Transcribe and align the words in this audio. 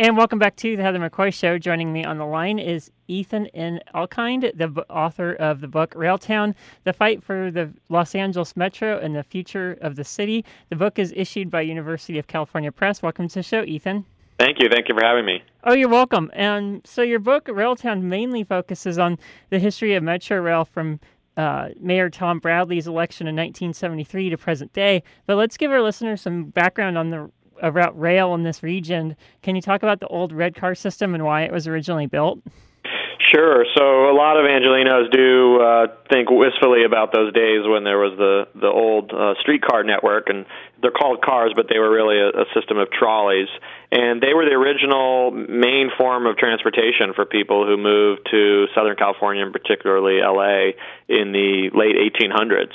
And 0.00 0.16
welcome 0.16 0.38
back 0.38 0.56
to 0.56 0.78
the 0.78 0.82
Heather 0.82 0.98
McCoy 0.98 1.30
Show. 1.30 1.58
Joining 1.58 1.92
me 1.92 2.06
on 2.06 2.16
the 2.16 2.24
line 2.24 2.58
is 2.58 2.90
Ethan 3.06 3.48
N. 3.48 3.80
Elkind, 3.94 4.56
the 4.56 4.68
b- 4.68 4.80
author 4.88 5.34
of 5.34 5.60
the 5.60 5.68
book 5.68 5.92
Railtown 5.92 6.54
The 6.84 6.94
Fight 6.94 7.22
for 7.22 7.50
the 7.50 7.70
Los 7.90 8.14
Angeles 8.14 8.56
Metro 8.56 8.98
and 8.98 9.14
the 9.14 9.22
Future 9.22 9.76
of 9.82 9.96
the 9.96 10.04
City. 10.04 10.42
The 10.70 10.76
book 10.76 10.98
is 10.98 11.12
issued 11.14 11.50
by 11.50 11.60
University 11.60 12.18
of 12.18 12.28
California 12.28 12.72
Press. 12.72 13.02
Welcome 13.02 13.28
to 13.28 13.34
the 13.34 13.42
show, 13.42 13.62
Ethan. 13.62 14.06
Thank 14.38 14.58
you. 14.58 14.70
Thank 14.70 14.88
you 14.88 14.94
for 14.94 15.04
having 15.04 15.26
me. 15.26 15.42
Oh, 15.64 15.74
you're 15.74 15.90
welcome. 15.90 16.30
And 16.32 16.80
so 16.86 17.02
your 17.02 17.18
book, 17.18 17.44
Railtown, 17.44 18.00
mainly 18.00 18.42
focuses 18.42 18.98
on 18.98 19.18
the 19.50 19.58
history 19.58 19.96
of 19.96 20.02
Metro 20.02 20.40
Rail 20.40 20.64
from 20.64 20.98
uh, 21.36 21.68
Mayor 21.78 22.08
Tom 22.08 22.38
Bradley's 22.38 22.86
election 22.86 23.26
in 23.26 23.36
1973 23.36 24.30
to 24.30 24.38
present 24.38 24.72
day. 24.72 25.02
But 25.26 25.36
let's 25.36 25.58
give 25.58 25.70
our 25.70 25.82
listeners 25.82 26.22
some 26.22 26.44
background 26.44 26.96
on 26.96 27.10
the 27.10 27.30
about 27.62 27.98
rail 27.98 28.34
in 28.34 28.42
this 28.42 28.62
region. 28.62 29.16
Can 29.42 29.56
you 29.56 29.62
talk 29.62 29.82
about 29.82 30.00
the 30.00 30.08
old 30.08 30.32
red 30.32 30.54
car 30.54 30.74
system 30.74 31.14
and 31.14 31.24
why 31.24 31.42
it 31.42 31.52
was 31.52 31.66
originally 31.66 32.06
built? 32.06 32.40
Sure. 33.30 33.64
So 33.76 34.10
a 34.10 34.16
lot 34.16 34.36
of 34.38 34.44
Angelenos 34.44 35.12
do 35.12 35.60
uh, 35.60 35.86
think 36.10 36.30
wistfully 36.30 36.84
about 36.84 37.12
those 37.12 37.32
days 37.32 37.62
when 37.64 37.84
there 37.84 37.98
was 37.98 38.16
the 38.16 38.48
the 38.58 38.66
old 38.66 39.12
uh, 39.12 39.34
streetcar 39.40 39.84
network, 39.84 40.28
and 40.28 40.46
they're 40.82 40.90
called 40.90 41.22
cars, 41.22 41.52
but 41.54 41.66
they 41.68 41.78
were 41.78 41.90
really 41.92 42.18
a, 42.18 42.28
a 42.28 42.44
system 42.54 42.78
of 42.78 42.90
trolleys 42.90 43.48
and 43.92 44.22
they 44.22 44.34
were 44.34 44.44
the 44.44 44.54
original 44.54 45.32
main 45.32 45.90
form 45.98 46.26
of 46.26 46.36
transportation 46.36 47.12
for 47.14 47.24
people 47.24 47.66
who 47.66 47.76
moved 47.76 48.28
to 48.30 48.66
Southern 48.74 48.94
California, 48.94 49.42
and 49.42 49.52
particularly 49.52 50.20
LA, 50.22 50.78
in 51.08 51.32
the 51.32 51.70
late 51.74 51.96
1800s. 51.98 52.70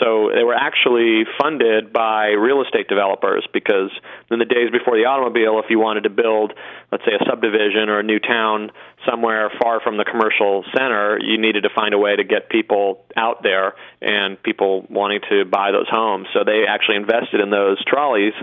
So 0.00 0.30
they 0.34 0.42
were 0.42 0.54
actually 0.54 1.24
funded 1.40 1.92
by 1.92 2.28
real 2.28 2.62
estate 2.62 2.88
developers 2.88 3.46
because 3.52 3.90
in 4.30 4.38
the 4.38 4.44
days 4.44 4.70
before 4.72 4.96
the 4.96 5.04
automobile, 5.04 5.60
if 5.62 5.66
you 5.68 5.78
wanted 5.78 6.04
to 6.04 6.10
build, 6.10 6.54
let's 6.90 7.04
say, 7.04 7.12
a 7.12 7.24
subdivision 7.28 7.88
or 7.88 8.00
a 8.00 8.02
new 8.02 8.18
town 8.18 8.72
somewhere 9.08 9.50
far 9.62 9.80
from 9.80 9.98
the 9.98 10.04
commercial 10.04 10.64
center, 10.76 11.18
you 11.20 11.38
needed 11.38 11.62
to 11.62 11.70
find 11.74 11.94
a 11.94 11.98
way 11.98 12.16
to 12.16 12.24
get 12.24 12.48
people 12.48 13.04
out 13.16 13.42
there 13.42 13.74
and 14.00 14.42
people 14.42 14.86
wanting 14.88 15.20
to 15.28 15.44
buy 15.44 15.70
those 15.70 15.88
homes. 15.88 16.28
So 16.32 16.44
they 16.44 16.64
actually 16.66 16.96
invested 16.96 17.40
in 17.40 17.50
those 17.50 17.82
trolleys 17.84 18.34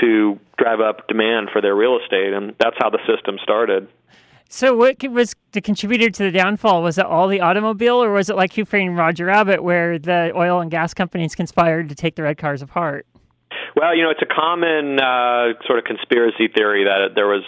to 0.00 0.38
drive 0.56 0.80
up 0.80 1.08
demand 1.08 1.50
for 1.52 1.60
their 1.60 1.74
real 1.74 1.98
estate, 2.02 2.32
and 2.32 2.54
that's 2.58 2.76
how 2.78 2.90
the 2.90 3.00
system 3.06 3.36
started. 3.42 3.88
So, 4.54 4.76
what 4.76 5.02
was 5.08 5.34
the 5.52 5.62
contributor 5.62 6.10
to 6.10 6.24
the 6.24 6.30
downfall? 6.30 6.82
Was 6.82 6.98
it 6.98 7.06
all 7.06 7.26
the 7.26 7.40
automobile, 7.40 8.04
or 8.04 8.12
was 8.12 8.28
it 8.28 8.36
like 8.36 8.52
Who 8.52 8.66
Framed 8.66 8.98
Roger 8.98 9.24
Rabbit, 9.24 9.64
where 9.64 9.98
the 9.98 10.30
oil 10.36 10.60
and 10.60 10.70
gas 10.70 10.92
companies 10.92 11.34
conspired 11.34 11.88
to 11.88 11.94
take 11.94 12.16
the 12.16 12.22
red 12.22 12.36
cars 12.36 12.60
apart? 12.60 13.06
Well, 13.74 13.96
you 13.96 14.02
know, 14.02 14.10
it's 14.10 14.20
a 14.20 14.26
common 14.26 15.00
uh, 15.00 15.54
sort 15.66 15.78
of 15.78 15.86
conspiracy 15.86 16.48
theory 16.54 16.84
that 16.84 17.14
there 17.14 17.28
was 17.28 17.44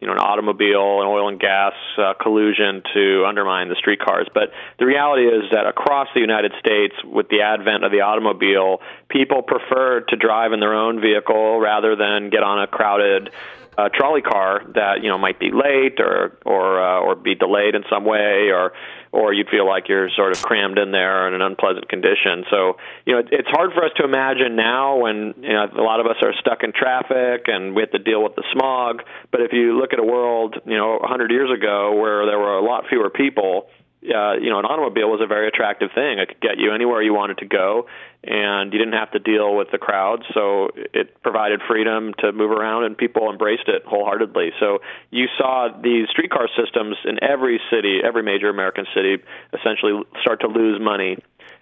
you 0.00 0.08
know, 0.08 0.14
an 0.14 0.18
automobile 0.18 0.98
and 0.98 1.08
oil 1.08 1.28
and 1.28 1.38
gas 1.38 1.74
uh, 1.96 2.14
collusion 2.20 2.82
to 2.92 3.24
undermine 3.24 3.68
the 3.68 3.76
streetcars. 3.76 4.26
But 4.34 4.50
the 4.80 4.86
reality 4.86 5.26
is 5.26 5.44
that 5.52 5.66
across 5.66 6.08
the 6.12 6.20
United 6.20 6.52
States, 6.58 6.94
with 7.04 7.28
the 7.28 7.42
advent 7.42 7.84
of 7.84 7.92
the 7.92 8.00
automobile, 8.00 8.80
people 9.08 9.42
preferred 9.42 10.08
to 10.08 10.16
drive 10.16 10.52
in 10.52 10.58
their 10.58 10.74
own 10.74 11.00
vehicle 11.00 11.60
rather 11.60 11.94
than 11.94 12.30
get 12.30 12.42
on 12.42 12.60
a 12.62 12.66
crowded 12.66 13.30
uh, 13.78 13.88
trolley 13.94 14.22
car 14.22 14.62
that 14.74 15.02
you 15.02 15.08
know 15.08 15.18
might 15.18 15.38
be 15.38 15.50
late 15.52 16.00
or 16.00 16.36
or 16.44 16.82
uh, 16.82 17.00
or 17.00 17.14
be 17.14 17.36
delayed 17.36 17.76
in 17.76 17.84
some 17.88 18.04
way 18.04 18.50
or 18.52 18.72
or 19.12 19.32
you'd 19.32 19.48
feel 19.48 19.66
like 19.66 19.88
you're 19.88 20.10
sort 20.10 20.32
of 20.36 20.42
crammed 20.42 20.78
in 20.78 20.90
there 20.90 21.28
in 21.28 21.34
an 21.34 21.40
unpleasant 21.40 21.88
condition. 21.88 22.44
So, 22.50 22.76
you 23.06 23.14
know, 23.14 23.22
it's 23.30 23.48
hard 23.48 23.72
for 23.72 23.84
us 23.84 23.90
to 23.96 24.04
imagine 24.04 24.54
now 24.54 24.98
when 24.98 25.34
you 25.40 25.52
know 25.52 25.66
a 25.78 25.82
lot 25.82 26.00
of 26.00 26.06
us 26.06 26.16
are 26.22 26.34
stuck 26.40 26.62
in 26.62 26.72
traffic 26.72 27.46
and 27.46 27.74
we 27.74 27.82
have 27.82 27.90
to 27.92 27.98
deal 27.98 28.22
with 28.22 28.34
the 28.34 28.44
smog. 28.52 29.02
But 29.30 29.40
if 29.40 29.52
you 29.52 29.78
look 29.78 29.92
at 29.92 29.98
a 29.98 30.04
world, 30.04 30.56
you 30.66 30.76
know, 30.76 30.98
100 31.00 31.30
years 31.30 31.50
ago 31.50 31.96
where 31.96 32.26
there 32.26 32.38
were 32.38 32.58
a 32.58 32.64
lot 32.64 32.84
fewer 32.88 33.10
people, 33.10 33.68
uh, 34.02 34.34
you 34.34 34.50
know, 34.50 34.58
an 34.58 34.64
automobile 34.64 35.10
was 35.10 35.20
a 35.22 35.26
very 35.26 35.48
attractive 35.48 35.90
thing. 35.94 36.18
It 36.18 36.28
could 36.28 36.40
get 36.40 36.58
you 36.58 36.72
anywhere 36.72 37.02
you 37.02 37.12
wanted 37.12 37.38
to 37.38 37.46
go, 37.46 37.86
and 38.22 38.72
you 38.72 38.78
didn't 38.78 38.94
have 38.94 39.10
to 39.12 39.18
deal 39.18 39.56
with 39.56 39.68
the 39.72 39.78
crowd. 39.78 40.24
So 40.34 40.70
it 40.94 41.20
provided 41.22 41.60
freedom 41.66 42.14
to 42.20 42.32
move 42.32 42.50
around, 42.50 42.84
and 42.84 42.96
people 42.96 43.30
embraced 43.30 43.66
it 43.66 43.82
wholeheartedly. 43.84 44.52
So 44.60 44.78
you 45.10 45.26
saw 45.36 45.68
these 45.82 46.08
streetcar 46.10 46.48
systems 46.56 46.96
in 47.04 47.22
every 47.22 47.60
city, 47.70 47.98
every 48.04 48.22
major 48.22 48.48
American 48.48 48.86
city, 48.94 49.18
essentially 49.52 50.02
start 50.22 50.40
to 50.40 50.48
lose 50.48 50.80
money 50.80 51.18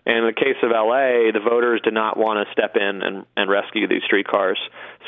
and 0.06 0.18
in 0.18 0.26
the 0.26 0.32
case 0.32 0.56
of 0.62 0.70
LA, 0.70 1.34
the 1.34 1.42
voters 1.42 1.80
did 1.82 1.92
not 1.92 2.16
want 2.16 2.38
to 2.38 2.52
step 2.52 2.76
in 2.76 3.02
and, 3.02 3.26
and 3.36 3.50
rescue 3.50 3.88
these 3.88 4.02
streetcars. 4.04 4.58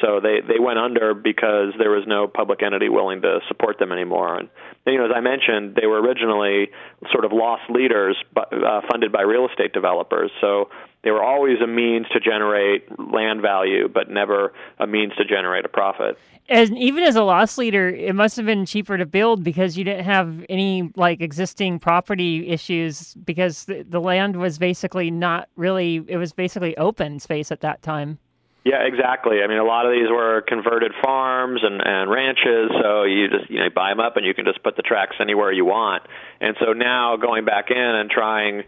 So 0.02 0.18
they, 0.20 0.40
they 0.40 0.58
went 0.58 0.80
under 0.80 1.14
because 1.14 1.72
there 1.78 1.90
was 1.90 2.02
no 2.06 2.26
public 2.26 2.64
entity 2.64 2.88
willing 2.88 3.22
to 3.22 3.38
support 3.46 3.78
them 3.78 3.92
anymore. 3.92 4.36
And, 4.36 4.48
and 4.84 4.92
you 4.92 4.98
know, 4.98 5.06
as 5.06 5.12
I 5.14 5.20
mentioned, 5.20 5.76
they 5.80 5.86
were 5.86 6.02
originally 6.02 6.70
sort 7.12 7.24
of 7.24 7.32
loss 7.32 7.60
leaders 7.70 8.16
but, 8.34 8.52
uh, 8.52 8.80
funded 8.90 9.12
by 9.12 9.22
real 9.22 9.46
estate 9.48 9.72
developers. 9.72 10.32
So 10.40 10.70
they 11.08 11.12
were 11.12 11.24
always 11.24 11.58
a 11.62 11.66
means 11.66 12.06
to 12.12 12.20
generate 12.20 12.86
land 12.98 13.40
value, 13.40 13.88
but 13.88 14.10
never 14.10 14.52
a 14.78 14.86
means 14.86 15.14
to 15.16 15.24
generate 15.24 15.64
a 15.64 15.68
profit. 15.70 16.18
And 16.50 16.76
even 16.76 17.02
as 17.02 17.16
a 17.16 17.22
loss 17.22 17.56
leader, 17.56 17.88
it 17.88 18.14
must 18.14 18.36
have 18.36 18.44
been 18.44 18.66
cheaper 18.66 18.98
to 18.98 19.06
build 19.06 19.42
because 19.42 19.78
you 19.78 19.84
didn't 19.84 20.04
have 20.04 20.44
any 20.50 20.92
like 20.96 21.22
existing 21.22 21.78
property 21.78 22.48
issues 22.48 23.14
because 23.24 23.64
the, 23.64 23.84
the 23.88 24.02
land 24.02 24.36
was 24.36 24.58
basically 24.58 25.10
not 25.10 25.48
really, 25.56 26.04
it 26.08 26.18
was 26.18 26.34
basically 26.34 26.76
open 26.76 27.20
space 27.20 27.50
at 27.50 27.62
that 27.62 27.80
time. 27.80 28.18
Yeah, 28.66 28.82
exactly. 28.84 29.38
I 29.42 29.46
mean, 29.46 29.56
a 29.56 29.64
lot 29.64 29.86
of 29.86 29.92
these 29.92 30.10
were 30.10 30.42
converted 30.46 30.92
farms 31.02 31.62
and, 31.62 31.80
and 31.82 32.10
ranches, 32.10 32.70
so 32.82 33.04
you 33.04 33.30
just 33.30 33.48
you 33.48 33.60
know 33.60 33.70
buy 33.74 33.88
them 33.88 34.00
up 34.00 34.18
and 34.18 34.26
you 34.26 34.34
can 34.34 34.44
just 34.44 34.62
put 34.62 34.76
the 34.76 34.82
tracks 34.82 35.16
anywhere 35.20 35.50
you 35.50 35.64
want. 35.64 36.02
And 36.42 36.54
so 36.60 36.74
now 36.74 37.16
going 37.16 37.46
back 37.46 37.70
in 37.70 37.78
and 37.78 38.10
trying 38.10 38.64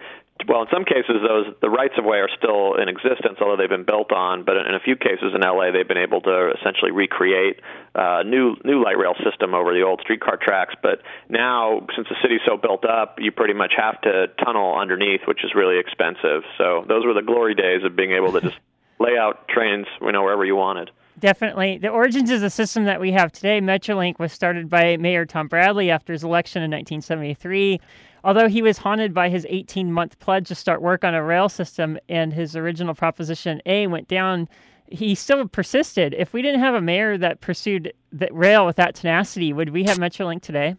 well, 0.46 0.62
in 0.62 0.68
some 0.72 0.84
cases, 0.84 1.22
those 1.26 1.54
the 1.60 1.70
rights 1.70 1.94
of 1.98 2.04
way 2.04 2.18
are 2.18 2.28
still 2.36 2.74
in 2.74 2.88
existence, 2.88 3.38
although 3.40 3.56
they've 3.56 3.68
been 3.68 3.84
built 3.84 4.12
on. 4.12 4.44
But 4.44 4.56
in 4.56 4.74
a 4.74 4.80
few 4.80 4.96
cases 4.96 5.32
in 5.34 5.40
LA, 5.40 5.70
they've 5.72 5.88
been 5.88 6.00
able 6.00 6.20
to 6.22 6.52
essentially 6.58 6.90
recreate 6.90 7.60
a 7.94 8.00
uh, 8.00 8.22
new 8.22 8.56
new 8.64 8.82
light 8.82 8.98
rail 8.98 9.14
system 9.24 9.54
over 9.54 9.72
the 9.72 9.82
old 9.82 10.00
streetcar 10.02 10.36
tracks. 10.36 10.74
But 10.82 11.02
now, 11.28 11.86
since 11.94 12.08
the 12.08 12.16
city's 12.22 12.40
so 12.46 12.56
built 12.56 12.84
up, 12.84 13.18
you 13.18 13.32
pretty 13.32 13.54
much 13.54 13.72
have 13.76 14.00
to 14.02 14.28
tunnel 14.44 14.76
underneath, 14.78 15.22
which 15.26 15.44
is 15.44 15.54
really 15.54 15.78
expensive. 15.78 16.42
So 16.58 16.84
those 16.88 17.04
were 17.04 17.14
the 17.14 17.26
glory 17.26 17.54
days 17.54 17.84
of 17.84 17.96
being 17.96 18.12
able 18.12 18.32
to 18.32 18.40
just 18.40 18.58
lay 18.98 19.16
out 19.16 19.48
trains, 19.48 19.86
you 20.00 20.12
know, 20.12 20.22
wherever 20.22 20.44
you 20.44 20.56
wanted. 20.56 20.90
Definitely. 21.20 21.78
The 21.78 21.88
origins 21.88 22.30
of 22.30 22.40
the 22.40 22.48
system 22.48 22.84
that 22.84 22.98
we 22.98 23.12
have 23.12 23.30
today, 23.30 23.60
Metrolink, 23.60 24.18
was 24.18 24.32
started 24.32 24.70
by 24.70 24.96
Mayor 24.96 25.26
Tom 25.26 25.48
Bradley 25.48 25.90
after 25.90 26.14
his 26.14 26.24
election 26.24 26.62
in 26.62 26.70
1973. 26.70 27.78
Although 28.24 28.48
he 28.48 28.62
was 28.62 28.78
haunted 28.78 29.14
by 29.14 29.28
his 29.28 29.46
18 29.48 29.92
month 29.92 30.18
pledge 30.18 30.48
to 30.48 30.54
start 30.54 30.82
work 30.82 31.04
on 31.04 31.14
a 31.14 31.22
rail 31.22 31.48
system 31.48 31.98
and 32.08 32.32
his 32.32 32.56
original 32.56 32.94
Proposition 32.94 33.62
A 33.66 33.86
went 33.86 34.08
down, 34.08 34.48
he 34.88 35.14
still 35.14 35.46
persisted. 35.48 36.14
If 36.14 36.32
we 36.32 36.42
didn't 36.42 36.60
have 36.60 36.74
a 36.74 36.80
mayor 36.80 37.16
that 37.18 37.40
pursued 37.40 37.92
the 38.12 38.28
rail 38.32 38.66
with 38.66 38.76
that 38.76 38.94
tenacity, 38.94 39.52
would 39.52 39.70
we 39.70 39.84
have 39.84 39.98
Metrolink 39.98 40.42
today? 40.42 40.76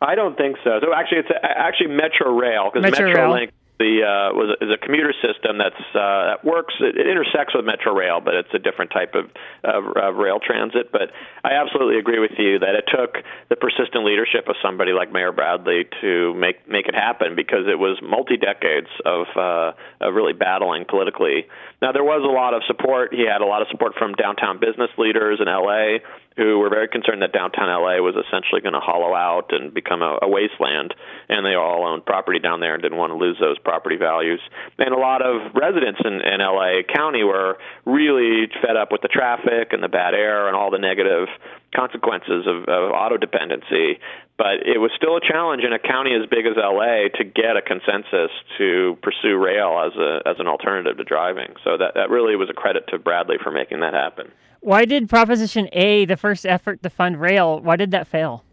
I 0.00 0.14
don't 0.14 0.36
think 0.36 0.56
so. 0.62 0.78
So 0.80 0.94
actually, 0.94 1.18
it's 1.18 1.30
actually 1.42 1.88
Metro 1.88 2.32
Rail 2.32 2.70
because 2.72 2.88
Metro 2.88 3.10
Metrolink 3.12 3.50
the 3.78 4.02
uh, 4.02 4.34
was 4.34 4.56
is 4.60 4.70
a 4.74 4.78
commuter 4.78 5.14
system 5.22 5.58
that's 5.58 5.80
uh, 5.94 6.34
that 6.34 6.44
works. 6.44 6.74
It, 6.80 6.98
it 6.98 7.06
intersects 7.06 7.54
with 7.54 7.64
Metro 7.64 7.94
Rail, 7.94 8.20
but 8.20 8.34
it's 8.34 8.52
a 8.52 8.58
different 8.58 8.90
type 8.90 9.14
of, 9.14 9.30
of, 9.62 9.96
of 9.96 10.16
rail 10.16 10.38
transit. 10.42 10.90
But 10.90 11.14
I 11.44 11.54
absolutely 11.54 11.98
agree 11.98 12.18
with 12.18 12.34
you 12.38 12.58
that 12.58 12.74
it 12.74 12.90
took 12.90 13.22
the 13.48 13.56
persistent 13.56 14.04
leadership 14.04 14.48
of 14.48 14.56
somebody 14.60 14.92
like 14.92 15.12
Mayor 15.12 15.30
Bradley 15.30 15.86
to 16.02 16.34
make 16.34 16.68
make 16.68 16.86
it 16.86 16.94
happen 16.94 17.36
because 17.36 17.70
it 17.70 17.78
was 17.78 17.98
multi 18.02 18.36
decades 18.36 18.90
of 19.06 19.26
uh, 19.38 19.72
of 20.02 20.14
really 20.14 20.34
battling 20.34 20.84
politically. 20.84 21.46
Now 21.80 21.92
there 21.92 22.04
was 22.04 22.26
a 22.26 22.32
lot 22.34 22.54
of 22.54 22.62
support. 22.66 23.14
He 23.14 23.22
had 23.22 23.42
a 23.42 23.46
lot 23.46 23.62
of 23.62 23.68
support 23.70 23.94
from 23.94 24.14
downtown 24.14 24.58
business 24.58 24.90
leaders 24.98 25.38
in 25.40 25.46
L.A 25.46 26.02
who 26.38 26.60
were 26.60 26.70
very 26.70 26.86
concerned 26.86 27.20
that 27.20 27.32
downtown 27.32 27.66
LA 27.66 27.98
was 27.98 28.14
essentially 28.14 28.62
going 28.62 28.78
to 28.78 28.80
hollow 28.80 29.12
out 29.12 29.50
and 29.50 29.74
become 29.74 30.02
a, 30.02 30.22
a 30.22 30.28
wasteland, 30.30 30.94
and 31.28 31.44
they 31.44 31.58
all 31.58 31.84
owned 31.84 32.06
property 32.06 32.38
down 32.38 32.60
there 32.60 32.74
and 32.74 32.82
didn't 32.82 32.96
want 32.96 33.10
to 33.10 33.18
lose 33.18 33.36
those 33.40 33.58
property 33.58 33.96
values. 33.96 34.40
And 34.78 34.94
a 34.94 34.98
lot 34.98 35.20
of 35.20 35.52
residents 35.58 35.98
in, 36.04 36.22
in 36.22 36.38
LA 36.38 36.86
County 36.86 37.24
were 37.24 37.58
really 37.84 38.46
fed 38.62 38.76
up 38.78 38.92
with 38.92 39.02
the 39.02 39.08
traffic 39.08 39.74
and 39.74 39.82
the 39.82 39.90
bad 39.90 40.14
air 40.14 40.46
and 40.46 40.54
all 40.54 40.70
the 40.70 40.78
negative 40.78 41.26
consequences 41.74 42.46
of, 42.46 42.70
of 42.70 42.94
auto 42.94 43.18
dependency. 43.18 43.98
But 44.38 44.62
it 44.62 44.78
was 44.78 44.92
still 44.94 45.16
a 45.16 45.20
challenge 45.20 45.64
in 45.66 45.72
a 45.72 45.82
county 45.82 46.14
as 46.14 46.30
big 46.30 46.46
as 46.46 46.54
LA 46.54 47.10
to 47.18 47.24
get 47.26 47.58
a 47.58 47.62
consensus 47.62 48.30
to 48.58 48.96
pursue 49.02 49.34
rail 49.34 49.82
as 49.82 49.98
a 49.98 50.22
as 50.22 50.36
an 50.38 50.46
alternative 50.46 50.96
to 50.98 51.04
driving. 51.04 51.58
So 51.64 51.76
that 51.76 51.98
that 51.98 52.10
really 52.10 52.36
was 52.36 52.48
a 52.48 52.54
credit 52.54 52.86
to 52.94 52.98
Bradley 53.02 53.42
for 53.42 53.50
making 53.50 53.80
that 53.80 53.94
happen. 53.94 54.30
Why 54.60 54.84
did 54.84 55.08
Proposition 55.08 55.68
A, 55.72 56.04
the 56.04 56.16
first 56.16 56.44
effort 56.44 56.82
to 56.82 56.90
fund 56.90 57.20
rail, 57.20 57.60
why 57.60 57.76
did 57.76 57.90
that 57.92 58.06
fail? 58.06 58.44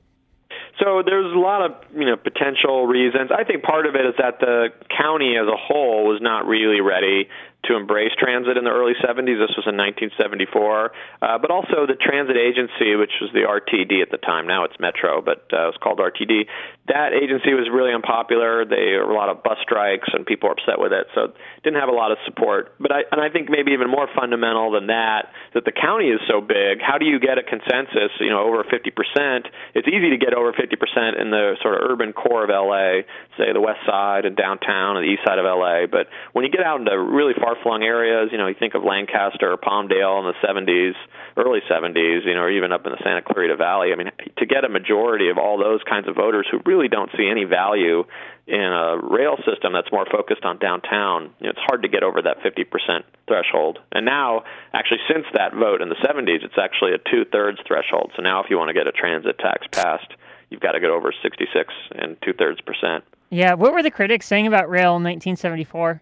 So 0.80 1.02
there's 1.06 1.32
a 1.34 1.40
lot 1.40 1.62
of 1.62 1.72
you 1.94 2.06
know 2.06 2.18
potential 2.18 2.86
reasons. 2.86 3.32
I 3.32 3.44
think 3.44 3.64
part 3.64 3.86
of 3.86 3.96
it 3.96 4.06
is 4.06 4.14
that 4.18 4.40
the 4.40 4.68
county 4.96 5.38
as 5.38 5.48
a 5.48 5.56
whole 5.56 6.06
was 6.06 6.22
not 6.22 6.46
really 6.46 6.82
ready 6.82 7.30
to 7.68 7.76
embrace 7.76 8.12
transit 8.18 8.58
in 8.58 8.64
the 8.64 8.72
early 8.72 8.94
70s. 9.00 9.38
This 9.38 9.54
was 9.58 9.66
in 9.66 9.78
1974. 9.78 10.92
Uh, 11.22 11.38
but 11.38 11.52
also 11.52 11.86
the 11.86 11.98
transit 11.98 12.38
agency, 12.38 12.96
which 12.96 13.14
was 13.22 13.30
the 13.34 13.46
RTD 13.46 14.02
at 14.02 14.12
the 14.12 14.18
time. 14.18 14.48
Now 14.48 14.64
it's 14.64 14.76
Metro, 14.80 15.22
but 15.22 15.50
uh, 15.52 15.70
it 15.70 15.76
was 15.76 15.80
called 15.82 16.00
RTD. 16.00 16.48
That 16.88 17.14
agency 17.14 17.54
was 17.54 17.66
really 17.72 17.94
unpopular. 17.94 18.66
There 18.66 19.06
were 19.06 19.12
a 19.12 19.18
lot 19.18 19.30
of 19.30 19.42
bus 19.42 19.58
strikes, 19.62 20.10
and 20.14 20.26
people 20.26 20.50
were 20.50 20.56
upset 20.58 20.78
with 20.78 20.94
it. 20.94 21.08
So 21.16 21.34
didn't 21.64 21.80
have 21.82 21.90
a 21.90 21.98
lot 21.98 22.12
of 22.12 22.18
support. 22.26 22.78
But 22.80 22.92
I, 22.92 23.00
and 23.12 23.20
I 23.22 23.30
think 23.30 23.50
maybe 23.50 23.74
even 23.74 23.90
more 23.90 24.08
fundamental 24.14 24.72
than 24.72 24.88
that, 24.88 25.34
that 25.54 25.66
the 25.66 25.74
county 25.74 26.14
is 26.14 26.22
so 26.30 26.42
big. 26.42 26.82
How 26.82 26.98
do 26.98 27.06
you 27.06 27.20
get 27.20 27.38
a 27.38 27.44
consensus? 27.44 28.14
You 28.20 28.30
know, 28.30 28.46
over 28.46 28.64
50 28.64 28.92
percent. 28.92 29.50
It's 29.74 29.88
easy 29.88 30.14
to 30.14 30.20
get 30.22 30.34
over 30.34 30.54
50 30.54 30.76
percent 30.76 31.18
in 31.18 31.32
the 31.32 31.58
sort 31.62 31.82
of 31.82 31.90
urban 31.90 32.14
core 32.14 32.46
of 32.46 32.54
LA, 32.54 33.08
say 33.38 33.50
the 33.52 33.62
west 33.62 33.82
side 33.86 34.26
and 34.26 34.38
downtown 34.38 34.98
and 34.98 35.04
the 35.06 35.12
east 35.12 35.26
side 35.26 35.40
of 35.40 35.46
LA. 35.46 35.90
But 35.90 36.08
when 36.34 36.46
you 36.46 36.52
get 36.52 36.62
out 36.62 36.80
into 36.80 36.94
really 36.94 37.34
far-flung 37.56 37.84
areas, 37.84 38.30
you 38.32 38.38
know, 38.38 38.48
you 38.48 38.56
think 38.58 38.74
of 38.76 38.84
Lancaster 38.84 39.52
or 39.52 39.58
Palmdale 39.58 40.20
in 40.20 40.26
the 40.32 40.38
70s, 40.44 40.94
early 41.38 41.60
70s, 41.70 42.26
you 42.26 42.34
know, 42.34 42.42
or 42.42 42.50
even 42.50 42.72
up 42.72 42.86
in 42.86 42.92
the 42.92 43.00
Santa 43.04 43.22
Clarita 43.22 43.56
Valley. 43.56 43.92
I 43.92 43.96
mean, 43.96 44.12
to 44.38 44.46
get 44.46 44.64
a 44.64 44.70
majority 44.70 45.30
of 45.30 45.38
all 45.38 45.58
those 45.58 45.82
kinds 45.88 46.08
of 46.08 46.16
voters 46.16 46.48
who 46.50 46.60
really 46.66 46.88
don't 46.88 47.10
see 47.18 47.28
any 47.30 47.46
value 47.46 48.04
in 48.48 48.62
a 48.62 48.98
rail 49.02 49.38
system 49.50 49.74
that's 49.74 49.92
more 49.92 50.06
focused 50.06 50.46
on 50.46 50.60
downtown, 50.60 51.34
you 51.40 51.48
know, 51.48 51.52
it's 51.52 51.66
hard 51.66 51.82
to 51.84 51.90
get 51.90 52.04
over 52.04 52.22
that 52.22 52.38
50% 52.42 53.04
threshold. 53.28 53.80
And 53.92 54.06
now, 54.06 54.44
actually, 54.74 55.00
since 55.12 55.26
that 55.34 55.54
vote 55.54 55.82
in 55.82 55.90
the 55.90 55.96
70s, 55.96 56.44
it's 56.44 56.58
actually 56.62 56.94
a 56.94 57.00
two-thirds 57.10 57.60
threshold. 57.68 58.12
So 58.16 58.22
now, 58.22 58.44
if 58.44 58.50
you 58.50 58.58
want 58.58 58.70
to 58.70 58.74
get 58.74 58.88
a 58.88 58.92
transit 58.92 59.40
tax 59.40 59.66
passed, 59.72 60.14
you've 60.50 60.62
got 60.62 60.74
to 60.74 60.80
get 60.80 60.90
over 60.90 61.12
66 61.24 61.74
and 61.96 62.18
two-thirds 62.22 62.62
percent. 62.62 63.04
Yeah, 63.32 63.56
what 63.56 63.74
were 63.74 63.82
the 63.82 63.92
critics 63.92 64.28
saying 64.28 64.46
about 64.46 64.70
rail 64.70 64.96
in 64.96 65.04
1974? 65.04 66.02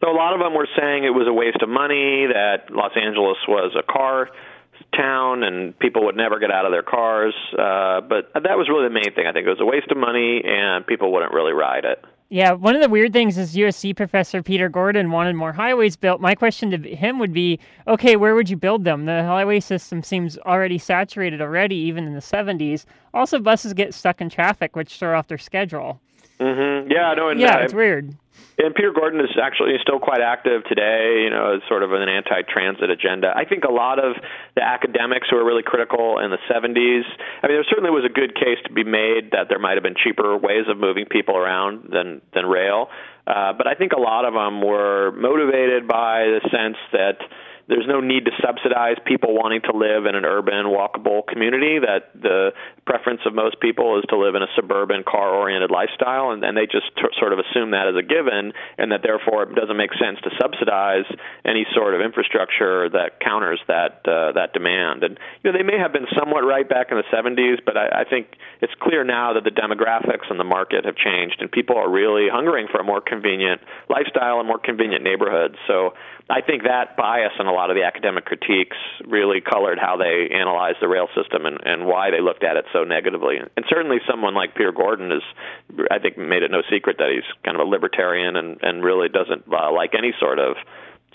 So 0.00 0.10
a 0.10 0.16
lot 0.16 0.32
of 0.32 0.40
them 0.40 0.54
were 0.54 0.68
saying 0.78 1.04
it 1.04 1.10
was 1.10 1.28
a 1.28 1.32
waste 1.32 1.62
of 1.62 1.68
money, 1.68 2.26
that 2.32 2.70
Los 2.70 2.92
Angeles 2.96 3.36
was 3.46 3.76
a 3.76 3.82
car 3.82 4.28
town 4.96 5.42
and 5.42 5.78
people 5.78 6.04
would 6.06 6.16
never 6.16 6.38
get 6.38 6.50
out 6.50 6.64
of 6.64 6.72
their 6.72 6.82
cars. 6.82 7.34
Uh, 7.52 8.00
but 8.00 8.32
that 8.34 8.56
was 8.56 8.68
really 8.68 8.88
the 8.88 8.94
main 8.94 9.14
thing. 9.14 9.26
I 9.26 9.32
think 9.32 9.46
it 9.46 9.50
was 9.50 9.60
a 9.60 9.66
waste 9.66 9.90
of 9.90 9.96
money 9.96 10.42
and 10.44 10.86
people 10.86 11.12
wouldn't 11.12 11.32
really 11.32 11.52
ride 11.52 11.84
it. 11.84 12.02
Yeah, 12.32 12.52
one 12.52 12.76
of 12.76 12.82
the 12.82 12.88
weird 12.88 13.12
things 13.12 13.36
is 13.36 13.56
USC 13.56 13.96
professor 13.96 14.40
Peter 14.40 14.68
Gordon 14.68 15.10
wanted 15.10 15.34
more 15.34 15.52
highways 15.52 15.96
built. 15.96 16.20
My 16.20 16.36
question 16.36 16.70
to 16.70 16.94
him 16.94 17.18
would 17.18 17.32
be, 17.32 17.58
okay, 17.88 18.14
where 18.14 18.36
would 18.36 18.48
you 18.48 18.56
build 18.56 18.84
them? 18.84 19.04
The 19.06 19.24
highway 19.24 19.58
system 19.58 20.04
seems 20.04 20.38
already 20.38 20.78
saturated 20.78 21.40
already, 21.40 21.74
even 21.74 22.06
in 22.06 22.14
the 22.14 22.20
70s. 22.20 22.84
Also, 23.12 23.40
buses 23.40 23.74
get 23.74 23.94
stuck 23.94 24.20
in 24.20 24.30
traffic, 24.30 24.76
which 24.76 24.96
throw 24.96 25.18
off 25.18 25.26
their 25.26 25.38
schedule. 25.38 26.00
Mm-hmm. 26.40 26.90
Yeah, 26.90 27.14
no, 27.14 27.28
and 27.28 27.38
yeah, 27.38 27.58
uh, 27.58 27.64
it's 27.64 27.74
weird. 27.74 28.16
And 28.58 28.74
Peter 28.74 28.92
Gordon 28.92 29.20
is 29.20 29.30
actually 29.40 29.72
still 29.80 29.98
quite 29.98 30.20
active 30.20 30.64
today, 30.64 31.24
you 31.24 31.30
know, 31.30 31.56
as 31.56 31.62
sort 31.68 31.82
of 31.82 31.92
an 31.92 32.08
anti-transit 32.08 32.90
agenda. 32.90 33.32
I 33.34 33.44
think 33.44 33.64
a 33.64 33.72
lot 33.72 33.98
of 33.98 34.16
the 34.54 34.62
academics 34.62 35.28
who 35.30 35.36
were 35.36 35.44
really 35.44 35.62
critical 35.62 36.18
in 36.18 36.30
the 36.30 36.38
70s, 36.44 37.04
I 37.42 37.48
mean, 37.48 37.56
there 37.56 37.64
certainly 37.68 37.90
was 37.90 38.04
a 38.04 38.12
good 38.12 38.34
case 38.34 38.58
to 38.66 38.72
be 38.72 38.84
made 38.84 39.32
that 39.32 39.48
there 39.48 39.58
might 39.58 39.74
have 39.74 39.82
been 39.82 39.96
cheaper 39.96 40.36
ways 40.36 40.68
of 40.68 40.76
moving 40.76 41.06
people 41.06 41.36
around 41.36 41.88
than 41.90 42.20
than 42.34 42.44
rail. 42.46 42.88
Uh, 43.26 43.52
but 43.52 43.66
I 43.66 43.74
think 43.74 43.92
a 43.92 44.00
lot 44.00 44.24
of 44.24 44.34
them 44.34 44.60
were 44.60 45.12
motivated 45.12 45.86
by 45.86 46.24
the 46.24 46.40
sense 46.50 46.76
that 46.92 47.16
there's 47.70 47.86
no 47.86 48.00
need 48.02 48.26
to 48.26 48.34
subsidize 48.42 48.98
people 49.06 49.32
wanting 49.32 49.62
to 49.62 49.72
live 49.72 50.04
in 50.04 50.18
an 50.18 50.26
urban, 50.26 50.66
walkable 50.66 51.22
community. 51.24 51.78
That 51.78 52.10
the 52.18 52.50
preference 52.84 53.22
of 53.24 53.32
most 53.32 53.60
people 53.62 53.96
is 54.02 54.04
to 54.10 54.18
live 54.18 54.34
in 54.34 54.42
a 54.42 54.50
suburban, 54.58 55.04
car-oriented 55.06 55.70
lifestyle, 55.70 56.34
and, 56.34 56.42
and 56.42 56.58
they 56.58 56.66
just 56.66 56.90
t- 56.98 57.06
sort 57.22 57.32
of 57.32 57.38
assume 57.38 57.70
that 57.70 57.86
as 57.86 57.94
a 57.94 58.02
given, 58.02 58.52
and 58.76 58.90
that 58.90 59.06
therefore 59.06 59.46
it 59.46 59.54
doesn't 59.54 59.78
make 59.78 59.94
sense 59.94 60.18
to 60.26 60.34
subsidize 60.34 61.06
any 61.46 61.64
sort 61.72 61.94
of 61.94 62.02
infrastructure 62.02 62.90
that 62.90 63.22
counters 63.22 63.62
that 63.70 64.02
uh, 64.02 64.34
that 64.34 64.50
demand. 64.52 65.06
And 65.06 65.14
you 65.40 65.52
know, 65.52 65.56
they 65.56 65.62
may 65.62 65.78
have 65.78 65.94
been 65.94 66.10
somewhat 66.18 66.42
right 66.42 66.66
back 66.66 66.90
in 66.90 66.98
the 66.98 67.06
70s, 67.14 67.62
but 67.64 67.78
I, 67.78 68.02
I 68.02 68.04
think 68.04 68.34
it's 68.60 68.74
clear 68.82 69.06
now 69.06 69.38
that 69.38 69.46
the 69.46 69.54
demographics 69.54 70.26
and 70.26 70.42
the 70.42 70.48
market 70.48 70.84
have 70.90 70.98
changed, 70.98 71.38
and 71.38 71.46
people 71.46 71.78
are 71.78 71.88
really 71.88 72.26
hungering 72.26 72.66
for 72.66 72.82
a 72.82 72.84
more 72.84 73.00
convenient 73.00 73.62
lifestyle 73.86 74.42
and 74.42 74.48
more 74.50 74.58
convenient 74.58 75.06
neighborhoods. 75.06 75.54
So 75.70 75.94
I 76.30 76.40
think 76.42 76.62
that 76.64 76.96
bias 76.96 77.32
in 77.38 77.46
a 77.46 77.52
lot 77.60 77.70
of 77.70 77.76
the 77.76 77.84
academic 77.84 78.24
critiques 78.24 78.76
really 79.06 79.40
colored 79.40 79.78
how 79.78 79.96
they 79.96 80.32
analyzed 80.32 80.78
the 80.80 80.88
rail 80.88 81.08
system 81.14 81.44
and, 81.44 81.58
and 81.64 81.84
why 81.84 82.10
they 82.10 82.20
looked 82.20 82.42
at 82.42 82.56
it 82.56 82.64
so 82.72 82.84
negatively. 82.84 83.36
And 83.36 83.64
certainly, 83.68 83.98
someone 84.08 84.34
like 84.34 84.54
Peter 84.54 84.72
Gordon 84.72 85.12
is, 85.12 85.22
I 85.90 85.98
think, 85.98 86.16
made 86.16 86.42
it 86.42 86.50
no 86.50 86.62
secret 86.72 86.96
that 86.98 87.10
he's 87.12 87.28
kind 87.44 87.60
of 87.60 87.66
a 87.66 87.68
libertarian 87.68 88.36
and, 88.36 88.56
and 88.62 88.82
really 88.82 89.08
doesn't 89.08 89.44
uh, 89.52 89.70
like 89.72 89.92
any 89.92 90.14
sort 90.18 90.38
of 90.38 90.56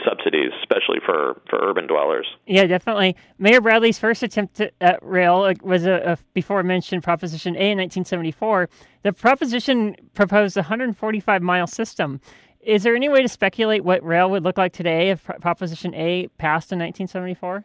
subsidies, 0.03 0.51
especially 0.61 0.99
for, 1.05 1.41
for 1.49 1.57
urban 1.61 1.87
dwellers. 1.87 2.27
Yeah, 2.45 2.67
definitely. 2.67 3.15
Mayor 3.39 3.61
Bradley's 3.61 3.97
first 3.97 4.23
attempt 4.23 4.61
at 4.81 4.99
rail 5.01 5.51
was 5.63 5.85
a, 5.85 6.11
a 6.11 6.17
before 6.33 6.61
mentioned 6.63 7.01
Proposition 7.01 7.55
A 7.55 7.71
in 7.71 7.77
1974. 7.79 8.69
The 9.03 9.13
proposition 9.13 9.95
proposed 10.13 10.57
a 10.57 10.61
145 10.61 11.41
mile 11.41 11.67
system. 11.67 12.19
Is 12.65 12.81
there 12.81 12.95
any 12.95 13.09
way 13.09 13.21
to 13.21 13.27
speculate 13.27 13.83
what 13.83 14.03
rail 14.03 14.31
would 14.31 14.43
look 14.43 14.57
like 14.57 14.73
today 14.73 15.11
if 15.11 15.23
Proposition 15.39 15.93
A 15.93 16.29
passed 16.39 16.71
in 16.71 16.79
1974? 16.79 17.63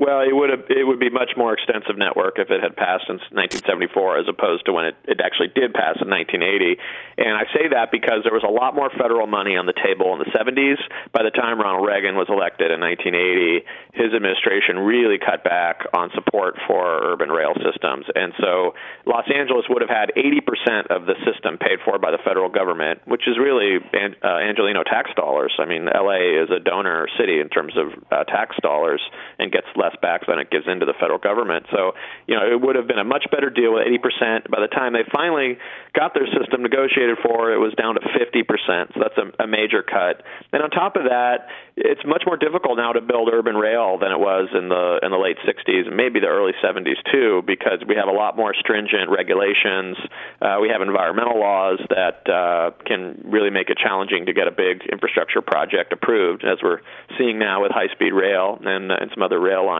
Well, 0.00 0.24
it 0.24 0.32
would 0.32 0.48
have, 0.48 0.64
it 0.72 0.88
would 0.88 0.98
be 0.98 1.12
much 1.12 1.36
more 1.36 1.52
extensive 1.52 2.00
network 2.00 2.40
if 2.40 2.48
it 2.48 2.64
had 2.64 2.72
passed 2.72 3.04
in 3.12 3.20
1974 3.36 4.24
as 4.24 4.26
opposed 4.32 4.64
to 4.64 4.72
when 4.72 4.88
it, 4.88 4.96
it 5.04 5.20
actually 5.20 5.52
did 5.52 5.76
pass 5.76 6.00
in 6.00 6.08
1980. 6.08 6.80
And 7.20 7.36
I 7.36 7.44
say 7.52 7.68
that 7.76 7.92
because 7.92 8.24
there 8.24 8.32
was 8.32 8.40
a 8.40 8.48
lot 8.48 8.72
more 8.72 8.88
federal 8.88 9.28
money 9.28 9.60
on 9.60 9.68
the 9.68 9.76
table 9.76 10.16
in 10.16 10.24
the 10.24 10.32
70s. 10.32 10.80
By 11.12 11.20
the 11.20 11.28
time 11.28 11.60
Ronald 11.60 11.84
Reagan 11.84 12.16
was 12.16 12.32
elected 12.32 12.72
in 12.72 12.80
1980, 12.80 13.60
his 13.92 14.16
administration 14.16 14.80
really 14.88 15.20
cut 15.20 15.44
back 15.44 15.84
on 15.92 16.08
support 16.16 16.56
for 16.64 16.80
urban 17.12 17.28
rail 17.28 17.52
systems. 17.60 18.08
And 18.16 18.32
so 18.40 18.72
Los 19.04 19.28
Angeles 19.28 19.68
would 19.68 19.84
have 19.84 19.92
had 19.92 20.16
80% 20.16 20.88
of 20.88 21.04
the 21.04 21.20
system 21.28 21.60
paid 21.60 21.76
for 21.84 22.00
by 22.00 22.08
the 22.08 22.24
federal 22.24 22.48
government, 22.48 23.04
which 23.04 23.28
is 23.28 23.36
really 23.36 23.76
uh, 23.76 24.24
Angeleno 24.24 24.80
tax 24.80 25.12
dollars. 25.12 25.52
I 25.60 25.68
mean, 25.68 25.84
LA 25.84 26.40
is 26.40 26.48
a 26.48 26.56
donor 26.56 27.04
city 27.20 27.36
in 27.36 27.52
terms 27.52 27.76
of 27.76 27.92
uh, 28.08 28.24
tax 28.24 28.56
dollars 28.64 29.04
and 29.36 29.52
gets 29.52 29.68
less 29.76 29.89
back 30.00 30.26
than 30.26 30.38
it 30.38 30.50
gives 30.50 30.66
into 30.66 30.86
the 30.86 30.94
federal 30.98 31.18
government. 31.18 31.66
So, 31.70 31.92
you 32.26 32.36
know, 32.36 32.46
it 32.46 32.60
would 32.60 32.76
have 32.76 32.86
been 32.86 32.98
a 32.98 33.04
much 33.04 33.26
better 33.30 33.50
deal 33.50 33.74
with 33.74 33.86
80%. 33.86 34.50
By 34.50 34.60
the 34.60 34.68
time 34.68 34.92
they 34.92 35.04
finally 35.12 35.58
got 35.94 36.14
their 36.14 36.26
system 36.26 36.62
negotiated 36.62 37.18
for, 37.22 37.52
it 37.52 37.58
was 37.58 37.74
down 37.74 37.94
to 37.94 38.00
50%. 38.00 38.94
So 38.94 39.00
that's 39.00 39.18
a, 39.18 39.44
a 39.44 39.46
major 39.46 39.82
cut. 39.82 40.22
And 40.52 40.62
on 40.62 40.70
top 40.70 40.96
of 40.96 41.04
that, 41.04 41.48
it's 41.76 42.04
much 42.04 42.22
more 42.26 42.36
difficult 42.36 42.76
now 42.76 42.92
to 42.92 43.00
build 43.00 43.30
urban 43.32 43.56
rail 43.56 43.98
than 43.98 44.12
it 44.12 44.20
was 44.20 44.48
in 44.52 44.68
the 44.68 45.00
in 45.02 45.10
the 45.10 45.16
late 45.16 45.38
60s 45.48 45.88
and 45.88 45.96
maybe 45.96 46.20
the 46.20 46.28
early 46.28 46.52
70s 46.62 47.00
too, 47.10 47.42
because 47.46 47.80
we 47.88 47.96
have 47.96 48.08
a 48.08 48.12
lot 48.12 48.36
more 48.36 48.52
stringent 48.54 49.08
regulations. 49.08 49.96
Uh, 50.42 50.58
we 50.60 50.68
have 50.68 50.82
environmental 50.82 51.40
laws 51.40 51.80
that 51.88 52.28
uh, 52.28 52.70
can 52.84 53.24
really 53.24 53.50
make 53.50 53.70
it 53.70 53.78
challenging 53.78 54.26
to 54.26 54.32
get 54.32 54.46
a 54.46 54.50
big 54.50 54.84
infrastructure 54.92 55.40
project 55.40 55.92
approved, 55.92 56.44
as 56.44 56.58
we're 56.62 56.80
seeing 57.16 57.38
now 57.38 57.62
with 57.62 57.72
high-speed 57.72 58.12
rail 58.12 58.58
and, 58.60 58.92
uh, 58.92 58.96
and 59.00 59.10
some 59.14 59.22
other 59.22 59.40
rail 59.40 59.64
lines. 59.64 59.79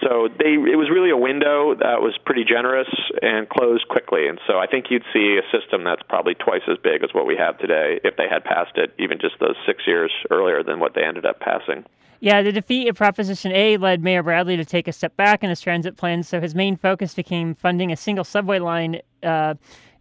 So 0.00 0.28
they 0.38 0.54
it 0.54 0.78
was 0.78 0.90
really 0.90 1.10
a 1.10 1.16
window 1.16 1.74
that 1.74 2.00
was 2.00 2.18
pretty 2.24 2.44
generous 2.44 2.88
and 3.20 3.48
closed 3.48 3.88
quickly. 3.88 4.28
And 4.28 4.38
so 4.46 4.58
I 4.58 4.66
think 4.66 4.86
you'd 4.90 5.04
see 5.12 5.38
a 5.38 5.44
system 5.56 5.84
that's 5.84 6.02
probably 6.08 6.34
twice 6.34 6.62
as 6.68 6.78
big 6.82 7.02
as 7.02 7.10
what 7.12 7.26
we 7.26 7.36
have 7.36 7.58
today 7.58 8.00
if 8.04 8.16
they 8.16 8.28
had 8.28 8.44
passed 8.44 8.76
it 8.76 8.94
even 8.98 9.18
just 9.20 9.34
those 9.40 9.56
six 9.66 9.86
years 9.86 10.12
earlier 10.30 10.62
than 10.62 10.80
what 10.80 10.94
they 10.94 11.04
ended 11.04 11.26
up 11.26 11.40
passing. 11.40 11.84
Yeah, 12.20 12.40
the 12.42 12.52
defeat 12.52 12.86
of 12.86 12.94
Proposition 12.94 13.50
A 13.50 13.76
led 13.78 14.00
Mayor 14.00 14.22
Bradley 14.22 14.56
to 14.56 14.64
take 14.64 14.86
a 14.86 14.92
step 14.92 15.16
back 15.16 15.42
in 15.42 15.50
his 15.50 15.60
transit 15.60 15.96
plans, 15.96 16.28
so 16.28 16.40
his 16.40 16.54
main 16.54 16.76
focus 16.76 17.14
became 17.14 17.52
funding 17.56 17.90
a 17.90 17.96
single 17.96 18.22
subway 18.22 18.60
line. 18.60 19.00
Uh, 19.24 19.54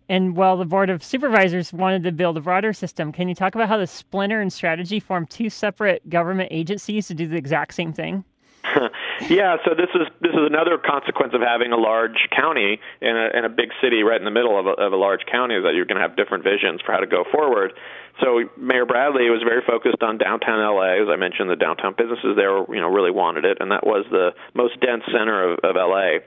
and 0.08 0.36
while 0.36 0.58
the 0.58 0.66
Board 0.66 0.92
of 0.92 1.04
Supervisors 1.04 1.74
wanted 1.74 2.04
to 2.04 2.12
build 2.12 2.38
a 2.38 2.42
broader 2.42 2.74
system, 2.74 3.12
can 3.12 3.28
you 3.28 3.34
talk 3.34 3.56
about 3.56 3.70
how 3.70 3.78
the 3.78 3.88
splinter 3.88 4.40
and 4.40 4.54
strategy 4.54 5.00
formed 5.00 5.32
two 5.32 5.50
separate 5.50 6.08
government 6.10 6.50
agencies 6.52 7.08
to 7.08 7.16
do 7.16 7.28
the 7.28 7.38
exact 7.38 7.74
same 7.74 7.94
thing? 7.94 8.24
yeah, 9.30 9.58
so 9.66 9.74
this 9.74 9.90
is 9.96 10.08
this 10.22 10.32
is 10.32 10.46
another 10.46 10.78
consequence 10.78 11.34
of 11.34 11.42
having 11.42 11.72
a 11.72 11.78
large 11.78 12.30
county 12.36 12.80
and 13.02 13.18
a, 13.18 13.36
and 13.36 13.46
a 13.46 13.50
big 13.50 13.70
city 13.82 14.04
right 14.04 14.20
in 14.20 14.26
the 14.26 14.32
middle 14.32 14.60
of 14.60 14.68
a, 14.68 14.72
of 14.72 14.94
a 14.94 14.96
large 14.96 15.26
county 15.26 15.56
is 15.56 15.64
that 15.64 15.74
you're 15.74 15.86
going 15.86 16.00
to 16.00 16.08
have 16.08 16.16
different 16.16 16.44
visions 16.44 16.80
for 16.86 16.92
how 16.92 17.00
to 17.00 17.08
go 17.08 17.24
forward. 17.32 17.74
So 18.20 18.44
Mayor 18.58 18.86
Bradley 18.86 19.30
was 19.30 19.42
very 19.44 19.62
focused 19.66 20.04
on 20.04 20.18
downtown 20.18 20.60
LA. 20.60 21.02
As 21.02 21.08
I 21.10 21.16
mentioned, 21.16 21.50
the 21.50 21.56
downtown 21.56 21.96
businesses 21.98 22.36
there, 22.36 22.60
you 22.68 22.82
know, 22.82 22.92
really 22.92 23.12
wanted 23.12 23.46
it, 23.46 23.58
and 23.60 23.72
that 23.72 23.86
was 23.86 24.06
the 24.12 24.32
most 24.54 24.80
dense 24.82 25.04
center 25.08 25.54
of, 25.54 25.60
of 25.64 25.76
LA. 25.76 26.20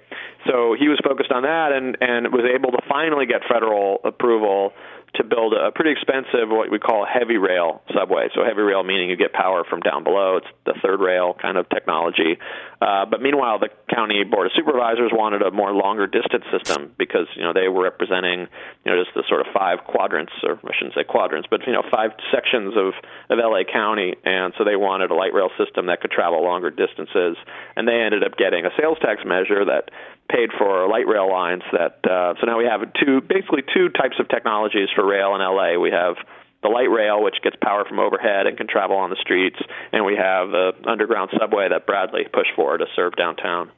So 0.48 0.74
he 0.78 0.88
was 0.88 0.98
focused 1.04 1.30
on 1.30 1.42
that, 1.42 1.72
and 1.72 1.96
and 2.00 2.32
was 2.32 2.48
able 2.48 2.72
to 2.72 2.82
finally 2.88 3.26
get 3.26 3.42
federal 3.48 4.00
approval 4.04 4.72
to 5.16 5.22
build 5.22 5.54
a 5.54 5.70
pretty 5.70 5.92
expensive 5.92 6.50
what 6.50 6.70
we 6.70 6.78
call 6.78 7.06
heavy 7.06 7.36
rail 7.36 7.82
subway. 7.94 8.28
So 8.34 8.42
heavy 8.44 8.62
rail 8.62 8.82
meaning 8.82 9.10
you 9.10 9.16
get 9.16 9.32
power 9.32 9.62
from 9.68 9.80
down 9.80 10.02
below. 10.02 10.38
It's 10.38 10.50
the 10.66 10.74
third 10.82 11.00
rail 11.00 11.36
kind 11.40 11.56
of 11.56 11.68
technology. 11.68 12.38
Uh, 12.80 13.06
but 13.06 13.22
meanwhile, 13.22 13.58
the 13.58 13.70
county 13.94 14.24
board 14.24 14.46
of 14.46 14.52
supervisors 14.56 15.12
wanted 15.14 15.42
a 15.42 15.50
more 15.50 15.72
longer 15.72 16.06
distance 16.06 16.44
system 16.50 16.92
because 16.98 17.26
you 17.36 17.42
know 17.42 17.52
they 17.52 17.68
were 17.68 17.84
representing 17.84 18.46
you 18.84 18.88
know 18.90 18.98
just 19.02 19.14
the 19.14 19.22
sort 19.28 19.40
of 19.40 19.46
five 19.54 19.86
quadrants, 19.86 20.32
or 20.42 20.58
I 20.64 20.74
shouldn't 20.76 20.94
say 20.94 21.04
quadrants, 21.04 21.46
but 21.50 21.60
you 21.66 21.72
know 21.74 21.82
five 21.90 22.12
sections 22.32 22.74
of 22.76 22.94
of 23.28 23.38
LA 23.38 23.64
County, 23.70 24.14
and 24.24 24.54
so 24.56 24.64
they 24.64 24.76
wanted 24.76 25.10
a 25.10 25.14
light 25.14 25.34
rail 25.34 25.50
system 25.58 25.86
that 25.86 26.00
could 26.00 26.10
travel 26.10 26.42
longer 26.42 26.70
distances. 26.70 27.36
And 27.76 27.86
they 27.86 28.00
ended 28.00 28.24
up 28.24 28.36
getting 28.36 28.64
a 28.64 28.70
sales 28.78 28.98
tax 29.00 29.22
measure 29.24 29.64
that 29.66 29.90
paid 30.30 30.50
for 30.56 30.88
light 30.88 31.06
rail 31.06 31.30
lines. 31.30 31.62
That 31.72 32.00
uh, 32.08 32.34
so 32.40 32.46
now 32.46 32.58
we 32.58 32.64
have 32.64 32.80
two 32.94 33.20
basically 33.20 33.62
two 33.74 33.88
types 33.90 34.16
of 34.18 34.28
technologies 34.28 34.88
for 34.94 35.04
rail 35.04 35.34
in 35.34 35.40
LA. 35.40 35.78
We 35.78 35.90
have 35.90 36.16
the 36.62 36.68
light 36.68 36.90
rail, 36.90 37.22
which 37.22 37.36
gets 37.42 37.56
power 37.60 37.84
from 37.84 38.00
overhead 38.00 38.46
and 38.46 38.56
can 38.56 38.66
travel 38.66 38.96
on 38.96 39.10
the 39.10 39.20
streets, 39.20 39.58
and 39.92 40.04
we 40.04 40.16
have 40.16 40.48
the 40.48 40.72
underground 40.86 41.30
subway 41.38 41.68
that 41.68 41.86
Bradley 41.86 42.24
pushed 42.32 42.56
for 42.56 42.78
to 42.78 42.86
serve 42.96 43.16
downtown. 43.16 43.70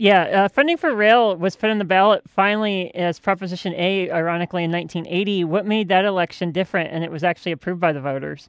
Yeah, 0.00 0.22
uh, 0.22 0.48
funding 0.48 0.78
for 0.78 0.94
rail 0.94 1.36
was 1.36 1.56
put 1.56 1.68
on 1.68 1.76
the 1.76 1.84
ballot 1.84 2.22
finally 2.26 2.90
as 2.94 3.20
Proposition 3.20 3.74
A, 3.74 4.10
ironically, 4.10 4.64
in 4.64 4.72
1980. 4.72 5.44
What 5.44 5.66
made 5.66 5.88
that 5.88 6.06
election 6.06 6.52
different, 6.52 6.88
and 6.90 7.04
it 7.04 7.10
was 7.10 7.22
actually 7.22 7.52
approved 7.52 7.82
by 7.82 7.92
the 7.92 8.00
voters? 8.00 8.48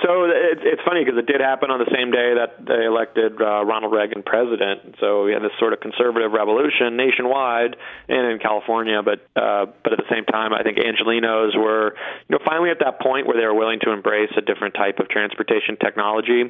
So 0.00 0.30
it's 0.30 0.80
funny 0.86 1.04
because 1.04 1.18
it 1.18 1.26
did 1.26 1.42
happen 1.42 1.70
on 1.70 1.78
the 1.78 1.90
same 1.92 2.10
day 2.14 2.32
that 2.38 2.64
they 2.64 2.86
elected 2.86 3.36
uh, 3.42 3.66
Ronald 3.66 3.92
Reagan 3.92 4.22
president. 4.22 4.94
So 4.98 5.24
we 5.24 5.32
had 5.32 5.42
this 5.42 5.52
sort 5.58 5.74
of 5.74 5.80
conservative 5.80 6.32
revolution 6.32 6.96
nationwide 6.96 7.76
and 8.08 8.32
in 8.32 8.38
California, 8.38 9.02
but 9.02 9.26
uh, 9.36 9.66
but 9.82 9.92
at 9.92 9.98
the 9.98 10.08
same 10.08 10.24
time, 10.24 10.54
I 10.54 10.62
think 10.62 10.78
Angelenos 10.78 11.52
were 11.58 11.98
you 12.30 12.32
know 12.32 12.38
finally 12.46 12.70
at 12.70 12.78
that 12.78 13.00
point 13.02 13.26
where 13.26 13.36
they 13.36 13.44
were 13.44 13.58
willing 13.58 13.80
to 13.82 13.90
embrace 13.90 14.30
a 14.38 14.40
different 14.40 14.74
type 14.74 15.00
of 15.00 15.10
transportation 15.10 15.76
technology. 15.76 16.48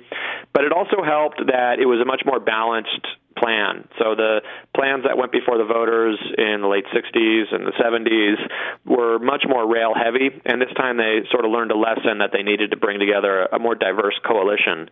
But 0.53 0.65
it 0.65 0.73
also 0.73 1.03
helped 1.03 1.41
that 1.49 1.81
it 1.81 1.87
was 1.87 1.99
a 2.01 2.07
much 2.07 2.23
more 2.25 2.39
balanced 2.39 3.09
plan. 3.39 3.89
So 3.99 4.15
the 4.15 4.43
plans 4.75 5.05
that 5.05 5.17
went 5.17 5.33
before 5.33 5.59
the 5.59 5.65
voters 5.65 6.19
in 6.37 6.61
the 6.61 6.69
late 6.69 6.85
60s 6.93 7.55
and 7.55 7.67
the 7.67 7.73
70s 7.79 8.39
were 8.85 9.19
much 9.19 9.45
more 9.49 9.67
rail 9.67 9.95
heavy, 9.95 10.31
and 10.45 10.61
this 10.61 10.73
time 10.77 10.97
they 10.97 11.23
sort 11.31 11.45
of 11.45 11.51
learned 11.51 11.71
a 11.71 11.79
lesson 11.79 12.19
that 12.19 12.31
they 12.33 12.43
needed 12.43 12.71
to 12.73 12.77
bring 12.77 12.99
together 12.99 13.49
a 13.53 13.59
more 13.59 13.75
diverse 13.75 14.19
coalition 14.27 14.89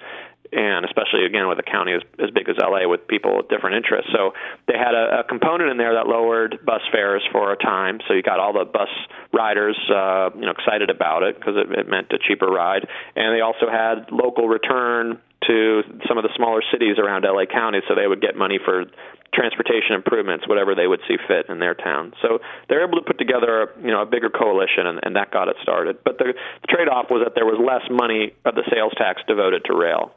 and 0.53 0.85
especially 0.85 1.25
again 1.27 1.49
with 1.49 1.59
a 1.59 1.63
county 1.63 1.93
as, 1.93 2.03
as 2.23 2.31
big 2.31 2.49
as 2.49 2.57
LA 2.57 2.89
with 2.89 3.07
people 3.07 3.37
with 3.37 3.49
different 3.49 3.77
interests. 3.77 4.11
So 4.13 4.33
they 4.67 4.79
had 4.79 4.95
a, 4.95 5.21
a 5.21 5.25
component 5.25 5.71
in 5.71 5.77
there 5.77 5.95
that 5.95 6.07
lowered 6.07 6.65
bus 6.65 6.81
fares 6.91 7.23
for 7.33 7.53
a 7.53 7.57
time. 7.57 8.01
So 8.09 8.15
you 8.15 8.23
got 8.23 8.41
all 8.41 8.53
the 8.53 8.65
bus 8.65 8.89
riders, 9.33 9.77
uh, 9.91 10.31
you 10.35 10.47
know, 10.47 10.53
excited 10.53 10.91
about 10.91 11.23
it 11.23 11.39
because 11.39 11.55
it, 11.57 11.79
it 11.79 11.89
meant 11.89 12.09
a 12.13 12.19
cheaper 12.19 12.47
ride, 12.47 12.87
and 13.17 13.35
they 13.35 13.41
also 13.41 13.69
had 13.71 14.11
local 14.11 14.49
return 14.49 15.21
to 15.47 15.83
some 16.07 16.19
of 16.19 16.25
the 16.25 16.31
smaller 16.37 16.63
cities 16.73 16.99
around 16.99 17.25
LA 17.25 17.47
County, 17.47 17.81
so 17.87 17.95
they 17.95 18.07
would 18.07 18.21
get 18.21 18.37
money 18.37 18.59
for 18.63 18.85
transportation 19.33 19.95
improvements, 19.95 20.49
whatever 20.49 20.75
they 20.75 20.87
would 20.87 21.01
see 21.07 21.17
fit 21.29 21.47
in 21.49 21.59
their 21.59 21.75
town. 21.75 22.13
So 22.23 22.39
they're 22.69 22.87
able 22.87 22.99
to 22.99 23.05
put 23.05 23.19
together, 23.19 23.71
you 23.81 23.91
know, 23.91 24.03
a 24.03 24.07
bigger 24.07 24.31
coalition, 24.31 24.87
and, 24.87 25.01
and 25.03 25.17
that 25.17 25.31
got 25.31 25.49
it 25.49 25.57
started. 25.63 25.99
But 26.05 26.19
the, 26.19 26.35
the 26.63 26.67
trade-off 26.69 27.07
was 27.11 27.23
that 27.25 27.35
there 27.35 27.47
was 27.47 27.61
less 27.61 27.89
money 27.91 28.33
of 28.45 28.55
the 28.55 28.65
sales 28.73 28.93
tax 28.97 29.23
devoted 29.29 29.65
to 29.67 29.77
rail. 29.77 30.13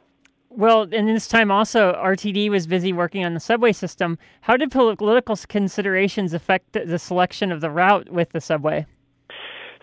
Well, 0.50 0.82
and 0.92 1.08
this 1.08 1.28
time 1.28 1.50
also, 1.50 1.94
RTD 1.94 2.50
was 2.50 2.66
busy 2.66 2.92
working 2.92 3.24
on 3.24 3.32
the 3.32 3.40
subway 3.40 3.72
system. 3.72 4.18
How 4.42 4.56
did 4.56 4.70
political 4.70 5.36
considerations 5.48 6.34
affect 6.34 6.72
the 6.72 6.98
selection 6.98 7.50
of 7.50 7.62
the 7.62 7.70
route 7.70 8.10
with 8.10 8.30
the 8.32 8.40
subway? 8.40 8.86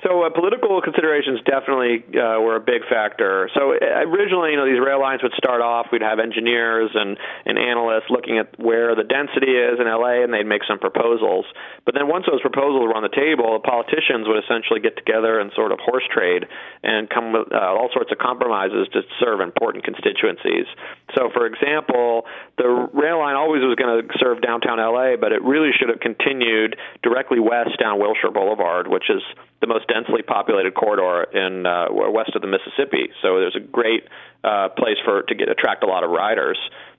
So 0.03 0.23
uh, 0.23 0.29
political 0.31 0.79
considerations 0.81 1.43
definitely 1.43 2.07
uh, 2.15 2.39
were 2.39 2.55
a 2.55 2.63
big 2.63 2.87
factor. 2.87 3.49
So 3.53 3.75
uh, 3.75 4.07
originally, 4.07 4.51
you 4.51 4.57
know, 4.57 4.63
these 4.63 4.79
rail 4.79 5.01
lines 5.01 5.19
would 5.23 5.35
start 5.35 5.59
off. 5.59 5.87
We'd 5.91 6.01
have 6.01 6.19
engineers 6.19 6.91
and, 6.95 7.17
and 7.45 7.59
analysts 7.59 8.07
looking 8.09 8.39
at 8.39 8.55
where 8.55 8.95
the 8.95 9.03
density 9.03 9.51
is 9.51 9.75
in 9.75 9.91
LA, 9.91 10.23
and 10.23 10.31
they'd 10.31 10.47
make 10.47 10.63
some 10.63 10.79
proposals. 10.79 11.43
But 11.83 11.95
then 11.95 12.07
once 12.07 12.25
those 12.31 12.39
proposals 12.39 12.79
were 12.87 12.95
on 12.95 13.03
the 13.03 13.11
table, 13.11 13.59
the 13.59 13.65
politicians 13.67 14.23
would 14.23 14.39
essentially 14.39 14.79
get 14.79 14.95
together 14.95 15.39
and 15.39 15.51
sort 15.51 15.75
of 15.75 15.79
horse 15.83 16.07
trade 16.07 16.47
and 16.83 17.09
come 17.09 17.35
with 17.35 17.51
uh, 17.51 17.59
all 17.59 17.91
sorts 17.91 18.11
of 18.11 18.23
compromises 18.23 18.87
to 18.95 19.03
serve 19.19 19.43
important 19.43 19.83
constituencies. 19.83 20.65
So, 21.11 21.27
for 21.35 21.43
example, 21.43 22.23
the 22.55 22.71
rail 22.95 23.19
line 23.19 23.35
always 23.35 23.67
was 23.67 23.75
going 23.75 23.99
to 23.99 24.07
serve 24.15 24.39
downtown 24.39 24.79
LA, 24.79 25.19
but 25.19 25.35
it 25.35 25.43
really 25.43 25.75
should 25.75 25.89
have 25.89 25.99
continued 25.99 26.79
directly 27.03 27.39
west 27.39 27.75
down 27.79 27.99
Wilshire 27.99 28.31
Boulevard, 28.31 28.87
which 28.87 29.11
is 29.11 29.21
the 29.61 29.67
most 29.67 29.87
densely 29.87 30.21
populated 30.21 30.73
corridor 30.73 31.23
in 31.31 31.65
uh, 31.65 31.87
west 31.91 32.31
of 32.35 32.41
the 32.41 32.47
Mississippi. 32.47 33.11
So 33.21 33.39
there's 33.39 33.57
a 33.57 33.65
great 33.65 34.07
uh, 34.43 34.69
place 34.69 34.97
for 35.03 35.23
to 35.23 35.35
get 35.35 35.49
attract 35.49 35.83
a 35.83 35.87
lot 35.87 36.03
of 36.03 36.11
riders. 36.11 36.57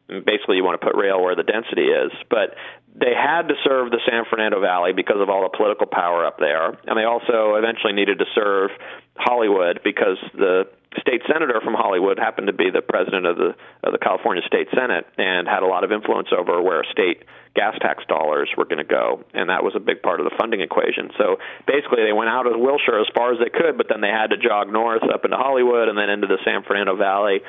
And 0.08 0.24
basically, 0.24 0.56
you 0.56 0.64
want 0.64 0.80
to 0.80 0.84
put 0.84 0.96
rail 0.96 1.22
where 1.22 1.36
the 1.36 1.44
density 1.44 1.86
is, 1.86 2.10
but 2.28 2.54
they 2.94 3.14
had 3.14 3.48
to 3.48 3.54
serve 3.62 3.90
the 3.90 4.00
San 4.08 4.24
Fernando 4.28 4.60
Valley 4.60 4.92
because 4.92 5.20
of 5.20 5.30
all 5.30 5.42
the 5.42 5.56
political 5.56 5.86
power 5.86 6.26
up 6.26 6.38
there, 6.38 6.74
and 6.86 6.98
they 6.98 7.04
also 7.04 7.54
eventually 7.54 7.92
needed 7.92 8.18
to 8.18 8.26
serve 8.34 8.70
Hollywood 9.16 9.80
because 9.84 10.18
the 10.34 10.66
state 10.98 11.22
senator 11.30 11.60
from 11.62 11.74
Hollywood 11.74 12.18
happened 12.18 12.48
to 12.48 12.52
be 12.52 12.70
the 12.70 12.82
president 12.82 13.26
of 13.26 13.36
the 13.36 13.54
of 13.84 13.92
the 13.92 13.98
California 13.98 14.42
State 14.46 14.66
Senate 14.74 15.06
and 15.18 15.46
had 15.46 15.62
a 15.62 15.66
lot 15.66 15.84
of 15.84 15.92
influence 15.92 16.28
over 16.36 16.60
where 16.60 16.82
state 16.90 17.22
gas 17.54 17.78
tax 17.80 18.02
dollars 18.06 18.50
were 18.56 18.64
going 18.64 18.82
to 18.82 18.88
go, 18.88 19.22
and 19.34 19.50
that 19.50 19.62
was 19.62 19.74
a 19.76 19.80
big 19.80 20.02
part 20.02 20.18
of 20.18 20.24
the 20.24 20.34
funding 20.38 20.60
equation. 20.60 21.10
So 21.18 21.38
basically, 21.66 22.02
they 22.02 22.12
went 22.12 22.30
out 22.30 22.46
of 22.46 22.58
Wilshire 22.58 22.98
as 22.98 23.06
far 23.14 23.32
as 23.32 23.38
they 23.38 23.50
could, 23.50 23.78
but 23.78 23.86
then 23.88 24.00
they 24.00 24.10
had 24.10 24.30
to 24.30 24.38
jog 24.38 24.72
north 24.72 25.02
up 25.02 25.24
into 25.24 25.36
Hollywood 25.36 25.88
and 25.88 25.96
then 25.96 26.10
into 26.10 26.26
the 26.26 26.38
San 26.44 26.62
Fernando 26.66 26.96
Valley 26.96 27.42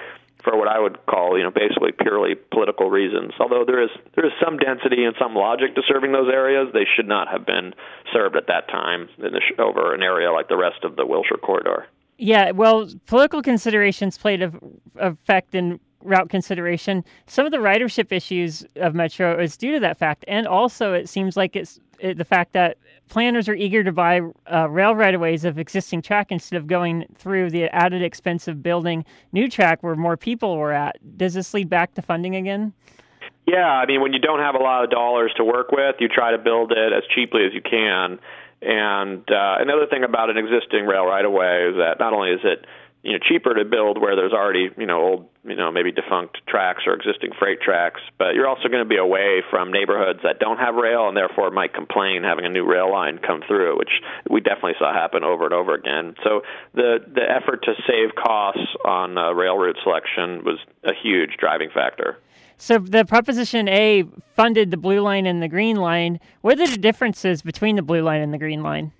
for 0.44 0.58
what 0.58 0.68
I 0.68 0.80
would 0.80 1.06
call, 1.06 1.38
you 1.38 1.44
know, 1.44 1.52
basically 1.52 1.92
purely 1.92 2.36
political 2.36 2.90
reasons. 2.90 3.34
Although 3.40 3.66
there 3.66 3.82
is 3.82 3.90
there 4.16 4.26
is 4.26 4.34
some 4.44 4.58
density 4.58 5.06
and 5.06 5.16
some 5.20 5.34
logic 5.34 5.76
to 5.76 5.82
serving 5.88 6.12
those 6.12 6.30
areas, 6.30 6.70
they 6.74 6.86
should 6.96 7.08
not 7.08 7.28
have 7.28 7.46
been 7.46 7.74
served 8.14 8.36
at 8.36 8.48
that 8.48 8.68
time 8.70 9.10
in 9.18 9.34
the, 9.34 9.42
over 9.62 9.94
an 9.94 10.02
area 10.02 10.32
like 10.32 10.50
the 10.50 10.58
rest 10.58 10.84
of 10.84 10.96
the 10.96 11.06
Wilshire 11.06 11.38
corridor. 11.38 11.86
Yeah, 12.18 12.52
well, 12.52 12.90
political 13.08 13.42
considerations 13.42 14.18
played 14.18 14.44
a 14.44 14.52
effect 14.98 15.56
in 15.56 15.80
route 16.04 16.30
consideration. 16.30 17.04
Some 17.28 17.46
of 17.46 17.52
the 17.52 17.58
ridership 17.58 18.12
issues 18.12 18.66
of 18.76 18.94
Metro 18.96 19.40
is 19.40 19.58
due 19.58 19.74
to 19.74 19.80
that 19.80 19.98
fact, 19.98 20.26
and 20.28 20.48
also 20.48 20.94
it 20.94 21.10
seems 21.10 21.38
like 21.38 21.56
it's 21.56 21.80
it, 22.00 22.18
the 22.18 22.26
fact 22.26 22.54
that 22.54 22.78
planners 23.10 23.48
are 23.48 23.54
eager 23.54 23.84
to 23.84 23.92
buy 23.92 24.22
uh, 24.52 24.70
rail 24.70 24.96
right 24.96 25.14
of 25.14 25.22
ways 25.22 25.46
of 25.46 25.60
existing 25.60 26.02
track 26.02 26.32
instead 26.32 26.58
of 26.58 26.68
going 26.68 27.06
through 27.16 27.50
the 27.50 27.66
added 27.76 28.02
expense 28.02 28.48
of 28.48 28.64
building 28.64 29.06
new 29.32 29.50
track 29.50 29.84
where 29.84 29.96
more 29.96 30.18
people 30.18 30.58
were 30.58 30.72
at. 30.72 30.98
Does 31.18 31.34
this 31.34 31.54
lead 31.54 31.70
back 31.70 31.94
to 31.96 32.02
funding 32.02 32.36
again? 32.36 32.74
Yeah, 33.48 33.68
I 33.68 33.86
mean, 33.86 34.02
when 34.02 34.14
you 34.14 34.20
don't 34.20 34.40
have 34.40 34.56
a 34.56 34.60
lot 34.60 34.84
of 34.84 34.90
dollars 34.90 35.34
to 35.38 35.44
work 35.44 35.72
with, 35.72 35.96
you 36.00 36.08
try 36.08 36.32
to 36.32 36.38
build 36.38 36.72
it 36.72 36.94
as 36.94 37.04
cheaply 37.14 37.46
as 37.46 37.54
you 37.54 37.62
can. 37.62 38.20
And 38.62 39.30
uh, 39.30 39.56
another 39.60 39.88
thing 39.88 40.04
about 40.04 40.30
an 40.30 40.38
existing 40.38 40.86
rail 40.86 41.06
right 41.06 41.26
of 41.26 41.32
way 41.32 41.66
is 41.70 41.76
that 41.78 42.00
not 42.00 42.14
only 42.14 42.30
is 42.30 42.42
it 42.44 42.66
you 43.04 43.14
know 43.14 43.20
cheaper 43.28 43.54
to 43.54 43.66
build 43.66 44.00
where 44.00 44.16
there's 44.16 44.34
already 44.34 44.70
you 44.78 44.86
know 44.86 45.02
old 45.02 45.30
you 45.44 45.56
know 45.56 45.72
maybe 45.72 45.92
defunct 45.92 46.38
tracks 46.48 46.84
or 46.86 46.94
existing 46.94 47.32
freight 47.38 47.62
tracks 47.62 48.02
but 48.18 48.36
you're 48.36 48.48
also 48.48 48.70
going 48.70 48.84
to 48.84 48.90
be 48.90 48.98
away 48.98 49.42
from 49.50 49.72
neighborhoods 49.72 50.20
that 50.24 50.40
don't 50.40 50.58
have 50.58 50.76
rail 50.76 51.08
and 51.08 51.18
therefore 51.18 51.50
might 51.52 51.74
complain 51.74 52.24
having 52.24 52.46
a 52.46 52.50
new 52.50 52.66
rail 52.66 52.92
line 52.92 53.18
come 53.18 53.42
through 53.48 53.78
which 53.78 53.92
we 54.30 54.40
definitely 54.40 54.76
saw 54.78 54.94
happen 54.94 55.24
over 55.24 55.46
and 55.46 55.54
over 55.54 55.74
again 55.74 56.16
so 56.24 56.42
the 56.74 57.00
the 57.14 57.24
effort 57.30 57.64
to 57.64 57.74
save 57.88 58.14
costs 58.16 58.76
on 58.86 59.18
uh, 59.18 59.32
rail 59.32 59.58
route 59.58 59.78
selection 59.84 60.44
was 60.44 60.60
a 60.84 60.94
huge 60.94 61.32
driving 61.38 61.70
factor 61.74 62.18
so 62.58 62.78
the 62.78 63.06
Proposition 63.06 63.68
A 63.70 64.04
funded 64.36 64.70
the 64.70 64.78
blue 64.78 65.02
line 65.02 65.26
and 65.26 65.42
the 65.42 65.48
green 65.48 65.78
line. 65.78 66.20
What 66.42 66.60
are 66.60 66.68
the 66.68 66.78
differences 66.78 67.42
between 67.42 67.76
the 67.76 67.82
blue 67.82 68.04
line 68.04 68.22
and 68.22 68.32
the 68.32 68.38
green 68.38 68.62
line? 68.62 68.92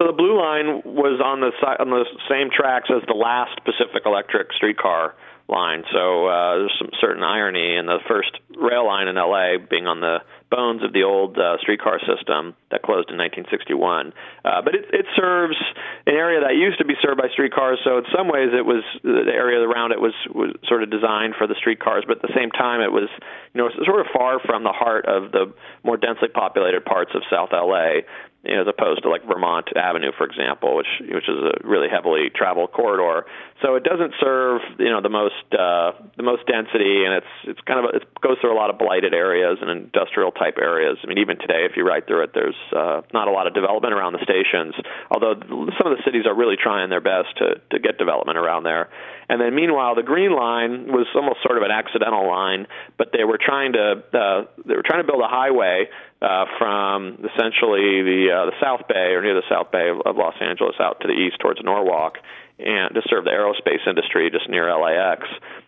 The 0.00 0.16
blue 0.16 0.40
line 0.40 0.80
was 0.88 1.20
on 1.20 1.44
the 1.44 1.52
on 1.76 1.92
the 1.92 2.08
same 2.24 2.48
tracks 2.48 2.88
as 2.88 3.04
the 3.06 3.12
last 3.12 3.60
Pacific 3.68 4.08
Electric 4.08 4.48
streetcar 4.56 5.12
line. 5.50 5.84
So 5.92 6.24
uh, 6.24 6.56
there's 6.56 6.76
some 6.78 6.88
certain 7.02 7.22
irony 7.22 7.76
in 7.76 7.84
the 7.84 7.98
first 8.08 8.30
rail 8.56 8.86
line 8.86 9.08
in 9.08 9.16
LA 9.16 9.58
being 9.58 9.86
on 9.86 10.00
the 10.00 10.24
bones 10.48 10.82
of 10.82 10.94
the 10.94 11.02
old 11.02 11.36
uh, 11.36 11.58
streetcar 11.60 12.00
system 12.00 12.56
that 12.70 12.82
closed 12.82 13.10
in 13.10 13.18
1961. 13.20 14.14
Uh, 14.42 14.62
but 14.62 14.74
it, 14.74 14.86
it 14.90 15.06
serves 15.14 15.58
an 16.06 16.14
area 16.14 16.40
that 16.40 16.56
used 16.56 16.78
to 16.78 16.86
be 16.86 16.94
served 17.02 17.20
by 17.20 17.28
streetcars. 17.28 17.78
So 17.84 17.98
in 17.98 18.06
some 18.14 18.26
ways, 18.26 18.56
it 18.56 18.64
was 18.64 18.82
the 19.04 19.28
area 19.28 19.60
around 19.60 19.92
it 19.92 20.00
was 20.00 20.16
was 20.32 20.56
sort 20.64 20.82
of 20.82 20.88
designed 20.88 21.34
for 21.36 21.46
the 21.46 21.58
streetcars, 21.60 22.08
but 22.08 22.18
at 22.18 22.22
the 22.22 22.34
same 22.34 22.50
time, 22.50 22.80
it 22.80 22.90
was 22.90 23.12
you 23.52 23.60
know 23.60 23.68
sort 23.84 24.00
of 24.00 24.08
far 24.16 24.40
from 24.40 24.64
the 24.64 24.72
heart 24.72 25.04
of 25.04 25.30
the 25.32 25.52
more 25.84 25.98
densely 25.98 26.32
populated 26.32 26.88
parts 26.88 27.12
of 27.12 27.20
South 27.28 27.50
LA 27.52 28.06
you 28.42 28.54
know, 28.54 28.62
as 28.62 28.68
opposed 28.68 29.02
to 29.02 29.10
like 29.10 29.26
Vermont 29.26 29.68
Avenue, 29.76 30.12
for 30.16 30.24
example, 30.24 30.76
which 30.76 30.88
which 31.00 31.28
is 31.28 31.36
a 31.36 31.60
really 31.66 31.88
heavily 31.92 32.30
traveled 32.34 32.72
corridor. 32.72 33.26
So 33.60 33.74
it 33.74 33.84
doesn't 33.84 34.14
serve 34.18 34.62
you 34.78 34.88
know 34.88 35.02
the 35.02 35.12
most 35.12 35.44
uh, 35.52 35.92
the 36.16 36.22
most 36.22 36.46
density, 36.46 37.04
and 37.04 37.20
it's 37.20 37.32
it's 37.44 37.60
kind 37.68 37.84
of 37.84 37.92
a, 37.92 37.96
it 38.00 38.20
goes 38.22 38.38
through 38.40 38.52
a 38.52 38.56
lot 38.56 38.70
of 38.70 38.78
blighted 38.78 39.12
areas 39.12 39.58
and 39.60 39.68
industrial 39.68 40.32
type 40.32 40.56
areas. 40.56 40.96
I 41.04 41.06
mean, 41.06 41.18
even 41.18 41.36
today, 41.36 41.68
if 41.68 41.76
you 41.76 41.86
ride 41.86 42.06
through 42.06 42.24
it, 42.24 42.30
there's 42.32 42.56
uh, 42.74 43.02
not 43.12 43.28
a 43.28 43.30
lot 43.30 43.46
of 43.46 43.52
development 43.52 43.92
around 43.92 44.14
the 44.14 44.24
stations. 44.24 44.74
Although 45.10 45.36
some 45.76 45.92
of 45.92 45.98
the 45.98 46.02
cities 46.04 46.24
are 46.24 46.34
really 46.34 46.56
trying 46.56 46.88
their 46.88 47.04
best 47.04 47.36
to 47.44 47.60
to 47.72 47.78
get 47.78 47.98
development 47.98 48.38
around 48.38 48.64
there. 48.64 48.88
And 49.28 49.40
then 49.40 49.54
meanwhile, 49.54 49.94
the 49.94 50.02
Green 50.02 50.34
Line 50.34 50.90
was 50.90 51.06
almost 51.14 51.44
sort 51.44 51.56
of 51.56 51.62
an 51.62 51.70
accidental 51.70 52.26
line, 52.26 52.66
but 52.96 53.12
they 53.12 53.22
were 53.22 53.38
trying 53.38 53.74
to 53.74 54.02
uh, 54.16 54.48
they 54.64 54.74
were 54.74 54.82
trying 54.82 55.04
to 55.04 55.06
build 55.06 55.20
a 55.20 55.28
highway 55.28 55.88
uh, 56.22 56.44
from 56.58 57.24
essentially 57.24 58.02
the 58.04 58.28
uh, 58.28 58.44
the 58.46 58.56
South 58.60 58.86
Bay 58.88 59.16
or 59.16 59.22
near 59.22 59.34
the 59.34 59.48
South 59.48 59.72
Bay 59.72 59.88
of, 59.88 60.00
of 60.04 60.16
Los 60.16 60.34
Angeles 60.40 60.76
out 60.78 61.00
to 61.00 61.08
the 61.08 61.14
east 61.14 61.38
towards 61.40 61.60
Norwalk, 61.62 62.18
and 62.58 62.94
to 62.94 63.00
serve 63.08 63.24
the 63.24 63.30
aerospace 63.30 63.88
industry 63.88 64.30
just 64.30 64.48
near 64.48 64.68
LAX. 64.68 65.24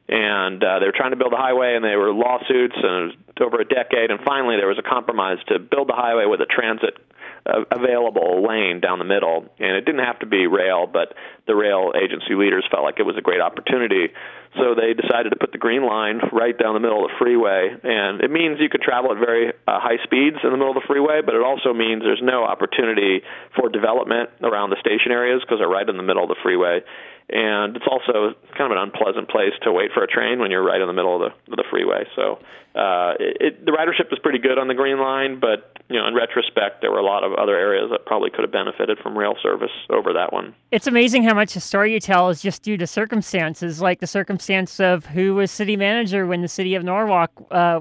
And 0.09 0.62
uh, 0.62 0.78
they 0.78 0.87
were 0.87 0.94
trying 0.94 1.12
to 1.12 1.16
build 1.16 1.32
a 1.32 1.40
highway, 1.40 1.75
and 1.75 1.85
they 1.85 1.97
were 1.97 2.12
lawsuits, 2.12 2.76
and 2.76 3.12
it 3.12 3.16
was 3.16 3.16
over 3.40 3.61
a 3.61 3.64
decade. 3.64 4.11
And 4.11 4.21
finally, 4.21 4.56
there 4.56 4.68
was 4.68 4.78
a 4.78 4.87
compromise 4.87 5.38
to 5.49 5.59
build 5.59 5.88
the 5.88 5.97
highway 5.97 6.26
with 6.26 6.40
a 6.42 6.47
transit 6.47 6.99
uh, 7.47 7.64
available 7.71 8.47
lane 8.47 8.80
down 8.80 8.99
the 8.99 9.09
middle, 9.09 9.49
and 9.59 9.76
it 9.76 9.85
didn't 9.85 10.04
have 10.04 10.18
to 10.21 10.26
be 10.26 10.47
rail, 10.47 10.87
but 10.87 11.14
the 11.47 11.54
rail 11.54 11.92
agency 11.97 12.35
leaders 12.35 12.64
felt 12.71 12.85
like 12.85 13.00
it 13.00 13.06
was 13.06 13.16
a 13.16 13.23
great 13.23 13.40
opportunity, 13.40 14.12
so 14.56 14.75
they 14.75 14.92
decided 14.92 15.30
to 15.30 15.37
put 15.40 15.52
the 15.52 15.59
green 15.59 15.87
line 15.87 16.21
right 16.32 16.56
down 16.56 16.75
the 16.75 16.80
middle 16.80 17.04
of 17.04 17.11
the 17.11 17.16
freeway, 17.18 17.73
and 17.73 18.21
it 18.21 18.30
means 18.30 18.61
you 18.61 18.68
could 18.68 18.82
travel 18.82 19.12
at 19.12 19.18
very 19.18 19.49
uh, 19.49 19.80
high 19.80 20.02
speeds 20.04 20.37
in 20.44 20.50
the 20.50 20.61
middle 20.61 20.76
of 20.76 20.80
the 20.80 20.87
freeway, 20.87 21.21
but 21.25 21.35
it 21.35 21.42
also 21.42 21.73
means 21.73 22.02
there's 22.02 22.23
no 22.23 22.44
opportunity 22.44 23.23
for 23.56 23.68
development 23.68 24.30
around 24.42 24.71
the 24.71 24.80
station 24.80 25.11
areas 25.11 25.40
because 25.40 25.59
they're 25.59 25.73
right 25.73 25.88
in 25.88 25.97
the 25.97 26.04
middle 26.04 26.23
of 26.23 26.28
the 26.28 26.40
freeway 26.42 26.80
and 27.28 27.76
it's 27.76 27.87
also 27.90 28.35
kind 28.56 28.71
of 28.71 28.76
an 28.76 28.78
unpleasant 28.78 29.28
place 29.28 29.52
to 29.62 29.73
wait 29.73 29.90
for 29.94 30.02
a 30.02 30.06
train 30.06 30.38
when 30.38 30.50
you're 30.50 30.64
right 30.64 30.80
in 30.80 30.87
the 30.87 30.92
middle 30.92 31.16
of 31.16 31.32
the 31.32 31.52
of 31.52 31.56
the 31.56 31.64
freeway. 31.71 32.04
So 32.14 32.38
uh, 32.75 33.14
it, 33.21 33.37
it, 33.40 33.64
the 33.64 33.73
ridership 33.73 34.11
was 34.11 34.18
pretty 34.23 34.38
good 34.38 34.59
on 34.59 34.68
the 34.68 34.75
Green 34.75 34.99
Line, 34.99 35.40
but 35.40 35.78
you 35.88 35.99
know, 35.99 36.06
in 36.06 36.14
retrospect, 36.14 36.80
there 36.80 36.90
were 36.90 36.99
a 36.99 37.04
lot 37.04 37.23
of 37.23 37.32
other 37.35 37.56
areas 37.56 37.90
that 37.90 38.06
probably 38.06 38.30
could 38.30 38.42
have 38.42 38.52
benefited 38.52 38.99
from 39.02 39.16
rail 39.16 39.35
service 39.42 39.71
over 39.90 40.12
that 40.14 40.32
one. 40.32 40.54
It's 40.71 40.87
amazing 40.87 41.25
how 41.25 41.35
much 41.35 41.54
the 41.54 41.61
story 41.61 41.92
you 41.92 42.00
tell 42.00 42.30
is 42.30 42.40
just 42.40 42.62
due 42.62 42.76
to 42.78 42.87
circumstances, 42.87 43.80
like 43.80 44.00
the 44.00 44.06
circumstance 44.43 44.81
of 44.81 45.07
who 45.07 45.35
was 45.35 45.51
city 45.51 45.77
manager 45.77 46.27
when 46.27 46.43
the 46.43 46.49
city 46.49 46.75
of 46.75 46.83
Norwalk. 46.83 47.31
Uh, 47.51 47.81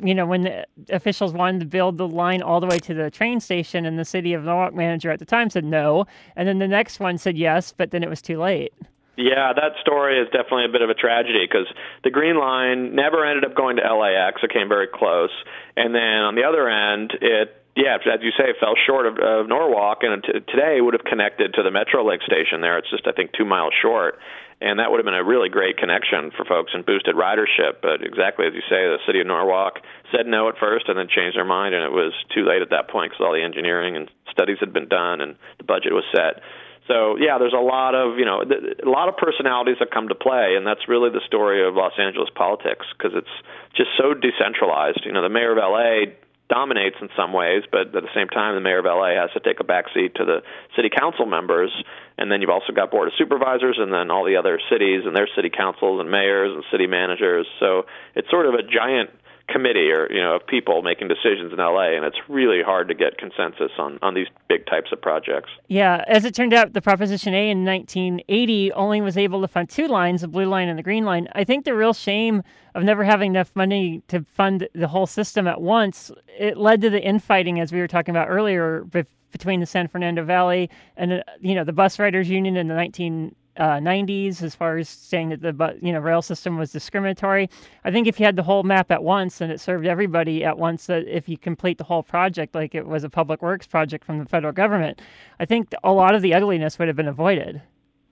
you 0.00 0.14
know, 0.14 0.24
when 0.24 0.42
the 0.42 0.64
officials 0.90 1.32
wanted 1.32 1.58
to 1.58 1.66
build 1.66 1.98
the 1.98 2.06
line 2.06 2.42
all 2.42 2.60
the 2.60 2.66
way 2.66 2.78
to 2.78 2.94
the 2.94 3.10
train 3.10 3.40
station, 3.40 3.84
and 3.84 3.98
the 3.98 4.04
city 4.04 4.32
of 4.32 4.44
Norwalk 4.44 4.72
manager 4.72 5.10
at 5.10 5.18
the 5.18 5.24
time 5.24 5.50
said 5.50 5.64
no, 5.64 6.06
and 6.36 6.46
then 6.46 6.60
the 6.60 6.68
next 6.68 7.00
one 7.00 7.18
said 7.18 7.36
yes, 7.36 7.74
but 7.76 7.90
then 7.90 8.04
it 8.04 8.08
was 8.08 8.22
too 8.22 8.38
late. 8.38 8.72
Yeah, 9.16 9.52
that 9.52 9.72
story 9.80 10.20
is 10.20 10.26
definitely 10.26 10.66
a 10.66 10.72
bit 10.72 10.82
of 10.82 10.90
a 10.90 10.94
tragedy 10.94 11.44
because 11.46 11.66
the 12.04 12.10
Green 12.10 12.38
Line 12.38 12.94
never 12.94 13.24
ended 13.24 13.44
up 13.44 13.56
going 13.56 13.76
to 13.76 13.82
LAX. 13.82 14.42
It 14.44 14.52
came 14.52 14.68
very 14.68 14.86
close, 14.86 15.34
and 15.76 15.92
then 15.92 16.22
on 16.22 16.34
the 16.36 16.44
other 16.44 16.68
end, 16.68 17.12
it 17.20 17.64
yeah, 17.76 17.96
as 17.96 18.20
you 18.22 18.30
say, 18.38 18.50
it 18.50 18.56
fell 18.60 18.74
short 18.86 19.06
of, 19.06 19.18
of 19.18 19.48
Norwalk, 19.48 19.98
and 20.02 20.22
t- 20.22 20.32
today 20.46 20.80
would 20.80 20.94
have 20.94 21.02
connected 21.02 21.54
to 21.54 21.62
the 21.62 21.70
Metrolink 21.70 22.22
station 22.22 22.60
there. 22.60 22.78
It's 22.78 22.88
just 22.88 23.06
I 23.08 23.12
think 23.12 23.32
two 23.36 23.44
miles 23.44 23.74
short, 23.82 24.18
and 24.60 24.78
that 24.78 24.90
would 24.90 24.98
have 24.98 25.04
been 25.04 25.14
a 25.14 25.24
really 25.24 25.48
great 25.48 25.76
connection 25.76 26.30
for 26.36 26.44
folks 26.44 26.72
and 26.74 26.84
boosted 26.86 27.16
ridership. 27.16 27.82
But 27.82 28.02
exactly 28.02 28.46
as 28.46 28.54
you 28.54 28.62
say, 28.68 28.86
the 28.86 28.98
city 29.06 29.20
of 29.20 29.26
Norwalk 29.26 29.80
said 30.12 30.26
no 30.26 30.48
at 30.48 30.58
first 30.58 30.88
and 30.88 30.98
then 30.98 31.08
changed 31.08 31.36
their 31.36 31.44
mind, 31.44 31.74
and 31.74 31.84
it 31.84 31.92
was 31.92 32.12
too 32.34 32.44
late 32.44 32.62
at 32.62 32.70
that 32.70 32.88
point 32.88 33.12
because 33.12 33.24
all 33.24 33.32
the 33.32 33.42
engineering 33.42 33.96
and 33.96 34.10
studies 34.30 34.58
had 34.60 34.72
been 34.72 34.88
done 34.88 35.20
and 35.20 35.36
the 35.58 35.64
budget 35.64 35.92
was 35.92 36.04
set. 36.14 36.42
So 36.86 37.16
yeah, 37.16 37.38
there's 37.38 37.56
a 37.56 37.64
lot 37.64 37.94
of 37.94 38.18
you 38.18 38.24
know 38.24 38.44
a 38.44 38.88
lot 38.88 39.08
of 39.08 39.16
personalities 39.16 39.76
that 39.80 39.90
come 39.90 40.08
to 40.08 40.14
play, 40.14 40.54
and 40.56 40.66
that's 40.66 40.86
really 40.88 41.08
the 41.08 41.24
story 41.26 41.66
of 41.66 41.74
Los 41.74 41.96
Angeles 41.98 42.28
politics 42.34 42.84
because 42.92 43.16
it's 43.16 43.34
just 43.74 43.88
so 43.96 44.12
decentralized. 44.12 45.00
You 45.04 45.12
know, 45.12 45.22
the 45.22 45.32
mayor 45.32 45.52
of 45.52 45.58
LA 45.58 46.12
dominates 46.48 46.96
in 47.00 47.08
some 47.16 47.32
ways, 47.32 47.62
but 47.70 47.94
at 47.94 48.02
the 48.02 48.14
same 48.14 48.28
time, 48.28 48.54
the 48.54 48.60
mayor 48.60 48.78
of 48.78 48.84
LA 48.84 49.14
has 49.20 49.30
to 49.32 49.40
take 49.40 49.60
a 49.60 49.64
backseat 49.64 50.14
to 50.14 50.24
the 50.24 50.42
city 50.76 50.90
council 50.90 51.26
members, 51.26 51.70
and 52.18 52.30
then 52.30 52.40
you've 52.40 52.50
also 52.50 52.72
got 52.72 52.90
board 52.90 53.08
of 53.08 53.14
supervisors, 53.16 53.76
and 53.78 53.92
then 53.92 54.10
all 54.10 54.24
the 54.24 54.36
other 54.36 54.60
cities 54.70 55.02
and 55.06 55.16
their 55.16 55.28
city 55.34 55.50
councils 55.50 56.00
and 56.00 56.10
mayors 56.10 56.52
and 56.54 56.64
city 56.70 56.86
managers. 56.86 57.46
So 57.60 57.86
it's 58.14 58.28
sort 58.30 58.46
of 58.46 58.54
a 58.54 58.62
giant 58.62 59.10
committee 59.48 59.90
or 59.90 60.10
you 60.10 60.20
know 60.20 60.36
of 60.36 60.46
people 60.46 60.82
making 60.82 61.08
decisions 61.08 61.52
in 61.52 61.58
LA 61.58 61.94
and 61.94 62.04
it's 62.04 62.16
really 62.28 62.62
hard 62.62 62.88
to 62.88 62.94
get 62.94 63.18
consensus 63.18 63.70
on 63.78 63.98
on 64.02 64.14
these 64.14 64.26
big 64.48 64.66
types 64.66 64.90
of 64.92 65.00
projects. 65.00 65.50
Yeah, 65.68 66.04
as 66.08 66.24
it 66.24 66.34
turned 66.34 66.54
out 66.54 66.72
the 66.72 66.82
Proposition 66.82 67.34
A 67.34 67.50
in 67.50 67.64
1980 67.64 68.72
only 68.72 69.00
was 69.00 69.16
able 69.16 69.40
to 69.42 69.48
fund 69.48 69.68
two 69.68 69.86
lines, 69.86 70.22
the 70.22 70.28
blue 70.28 70.46
line 70.46 70.68
and 70.68 70.78
the 70.78 70.82
green 70.82 71.04
line. 71.04 71.28
I 71.32 71.44
think 71.44 71.64
the 71.64 71.74
real 71.74 71.92
shame 71.92 72.42
of 72.74 72.82
never 72.82 73.04
having 73.04 73.32
enough 73.32 73.54
money 73.54 74.02
to 74.08 74.24
fund 74.24 74.68
the 74.74 74.88
whole 74.88 75.06
system 75.06 75.46
at 75.46 75.60
once, 75.60 76.10
it 76.38 76.56
led 76.56 76.80
to 76.80 76.90
the 76.90 77.00
infighting 77.00 77.60
as 77.60 77.72
we 77.72 77.80
were 77.80 77.88
talking 77.88 78.12
about 78.12 78.28
earlier 78.28 78.84
between 79.34 79.60
the 79.60 79.66
San 79.66 79.88
Fernando 79.88 80.24
Valley 80.24 80.70
and 80.96 81.12
uh, 81.12 81.22
you 81.40 81.54
know 81.54 81.64
the 81.64 81.72
bus 81.72 81.98
riders 81.98 82.30
union 82.30 82.56
in 82.56 82.68
the 82.68 82.74
19 82.74 83.34
uh, 83.56 83.78
90s 83.78 84.42
as 84.42 84.54
far 84.54 84.76
as 84.76 84.88
saying 84.88 85.28
that 85.30 85.42
the 85.42 85.78
you 85.80 85.92
know 85.92 86.00
rail 86.00 86.22
system 86.22 86.58
was 86.58 86.72
discriminatory. 86.72 87.48
I 87.84 87.90
think 87.90 88.06
if 88.06 88.18
you 88.18 88.26
had 88.26 88.36
the 88.36 88.42
whole 88.42 88.62
map 88.62 88.90
at 88.90 89.02
once 89.02 89.40
and 89.40 89.52
it 89.52 89.60
served 89.60 89.86
everybody 89.86 90.44
at 90.44 90.58
once, 90.58 90.86
that 90.86 91.06
if 91.06 91.28
you 91.28 91.38
complete 91.38 91.78
the 91.78 91.84
whole 91.84 92.02
project 92.02 92.54
like 92.54 92.74
it 92.74 92.86
was 92.86 93.04
a 93.04 93.10
public 93.10 93.42
works 93.42 93.66
project 93.66 94.04
from 94.04 94.18
the 94.18 94.26
federal 94.26 94.52
government, 94.52 95.00
I 95.38 95.44
think 95.44 95.72
a 95.84 95.92
lot 95.92 96.14
of 96.14 96.22
the 96.22 96.34
ugliness 96.34 96.78
would 96.78 96.88
have 96.88 96.96
been 96.96 97.08
avoided. 97.08 97.62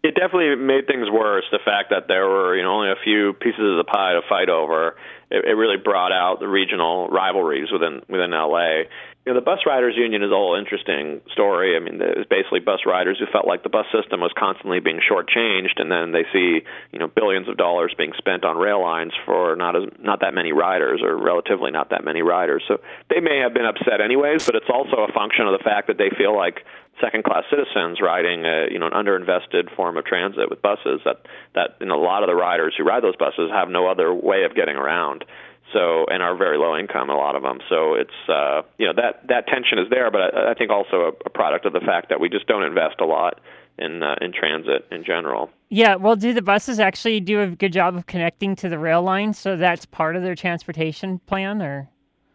It 0.03 0.17
definitely 0.17 0.57
made 0.57 0.89
things 0.89 1.09
worse. 1.11 1.45
The 1.53 1.61
fact 1.65 1.91
that 1.91 2.09
there 2.09 2.27
were 2.29 2.57
you 2.57 2.63
know 2.63 2.73
only 2.73 2.91
a 2.91 2.97
few 3.03 3.35
pieces 3.35 3.61
of 3.61 3.77
the 3.77 3.85
pie 3.85 4.15
to 4.15 4.23
fight 4.29 4.49
over, 4.49 4.97
it, 5.31 5.45
it 5.45 5.55
really 5.55 5.77
brought 5.77 6.13
out 6.13 6.41
the 6.41 6.49
regional 6.49 7.09
rivalries 7.09 7.71
within 7.73 8.03
within 8.09 8.31
LA. 8.31 8.83
You 9.25 9.33
know, 9.33 9.39
the 9.39 9.45
bus 9.45 9.61
riders 9.65 9.95
union 9.97 10.25
is 10.25 10.33
a 10.33 10.35
whole 10.35 10.59
interesting 10.59 11.21
story. 11.31 11.77
I 11.77 11.79
mean, 11.79 12.03
it 12.03 12.19
was 12.19 12.27
basically 12.27 12.59
bus 12.59 12.81
riders 12.85 13.23
who 13.23 13.27
felt 13.31 13.47
like 13.47 13.63
the 13.63 13.71
bus 13.71 13.87
system 13.95 14.19
was 14.19 14.33
constantly 14.37 14.81
being 14.81 14.99
shortchanged, 14.99 15.79
and 15.79 15.87
then 15.87 16.11
they 16.11 16.27
see 16.33 16.67
you 16.91 16.99
know 16.99 17.07
billions 17.07 17.49
of 17.49 17.57
dollars 17.57 17.95
being 17.97 18.11
spent 18.19 18.45
on 18.45 18.59
rail 18.59 18.83
lines 18.83 19.13
for 19.25 19.55
not 19.55 19.77
as 19.77 19.85
not 20.01 20.27
that 20.27 20.35
many 20.35 20.51
riders, 20.51 21.03
or 21.05 21.17
relatively 21.17 21.71
not 21.71 21.91
that 21.91 22.03
many 22.03 22.21
riders. 22.21 22.65
So 22.67 22.81
they 23.11 23.21
may 23.21 23.39
have 23.39 23.55
been 23.55 23.65
upset 23.65 24.01
anyways, 24.03 24.45
but 24.45 24.57
it's 24.57 24.67
also 24.69 25.07
a 25.07 25.13
function 25.13 25.47
of 25.47 25.57
the 25.57 25.63
fact 25.63 25.87
that 25.87 25.99
they 25.99 26.11
feel 26.19 26.35
like 26.35 26.67
second 27.01 27.23
class 27.23 27.45
citizens 27.49 28.03
riding 28.03 28.45
a 28.45 28.67
you 28.73 28.81
know 28.81 28.91
an 28.91 28.93
underinvested 28.93 29.71
form 29.77 29.97
of 29.99 30.05
transit 30.05 30.51
with 30.51 30.61
buses 30.63 30.99
that 31.05 31.23
that 31.55 31.79
you 31.79 31.87
know, 31.87 31.95
a 31.95 32.03
lot 32.03 32.25
of 32.25 32.29
the 32.29 32.35
riders 32.35 32.75
who 32.77 32.83
ride 32.83 33.05
those 33.05 33.15
buses 33.15 33.55
have 33.55 33.69
no 33.69 33.87
other 33.87 34.13
way 34.13 34.43
of 34.43 34.57
getting 34.57 34.75
around 34.75 35.25
so 35.73 36.07
and 36.09 36.23
are 36.23 36.37
very 36.37 36.59
low 36.59 36.77
income 36.77 37.11
a 37.11 37.17
lot 37.17 37.37
of 37.37 37.43
them. 37.43 37.59
So 37.69 37.95
it's 37.95 38.11
uh 38.29 38.63
you 38.79 38.87
know 38.87 38.93
that 38.97 39.27
that 39.29 39.47
tension 39.47 39.79
is 39.79 39.89
there 39.91 40.11
but 40.11 40.35
i, 40.35 40.51
I 40.53 40.55
think 40.55 40.71
also 40.71 40.97
a, 40.97 41.09
a 41.27 41.31
product 41.31 41.67
of 41.67 41.73
the 41.73 41.81
fact 41.81 42.09
that 42.09 42.21
we 42.21 42.29
just 42.29 42.47
don't 42.47 42.63
invest 42.63 43.01
a 43.01 43.07
lot 43.07 43.41
in 43.79 44.03
uh, 44.03 44.17
in 44.21 44.33
transit 44.33 44.87
in 44.91 45.05
general. 45.05 45.51
Yeah 45.69 45.97
well 45.97 46.17
do 46.17 46.33
the 46.33 46.43
buses 46.43 46.79
actually 46.79 47.21
do 47.21 47.41
a 47.41 47.47
good 47.49 47.73
job 47.73 47.97
of 47.97 48.07
connecting 48.07 48.57
to 48.57 48.69
the 48.69 48.79
rail 48.79 49.03
line? 49.03 49.33
So 49.33 49.57
that's 49.57 49.87
part 49.87 50.17
of 50.17 50.23
their 50.23 50.35
transportation 50.35 51.19
plan 51.21 51.63
or 51.63 51.89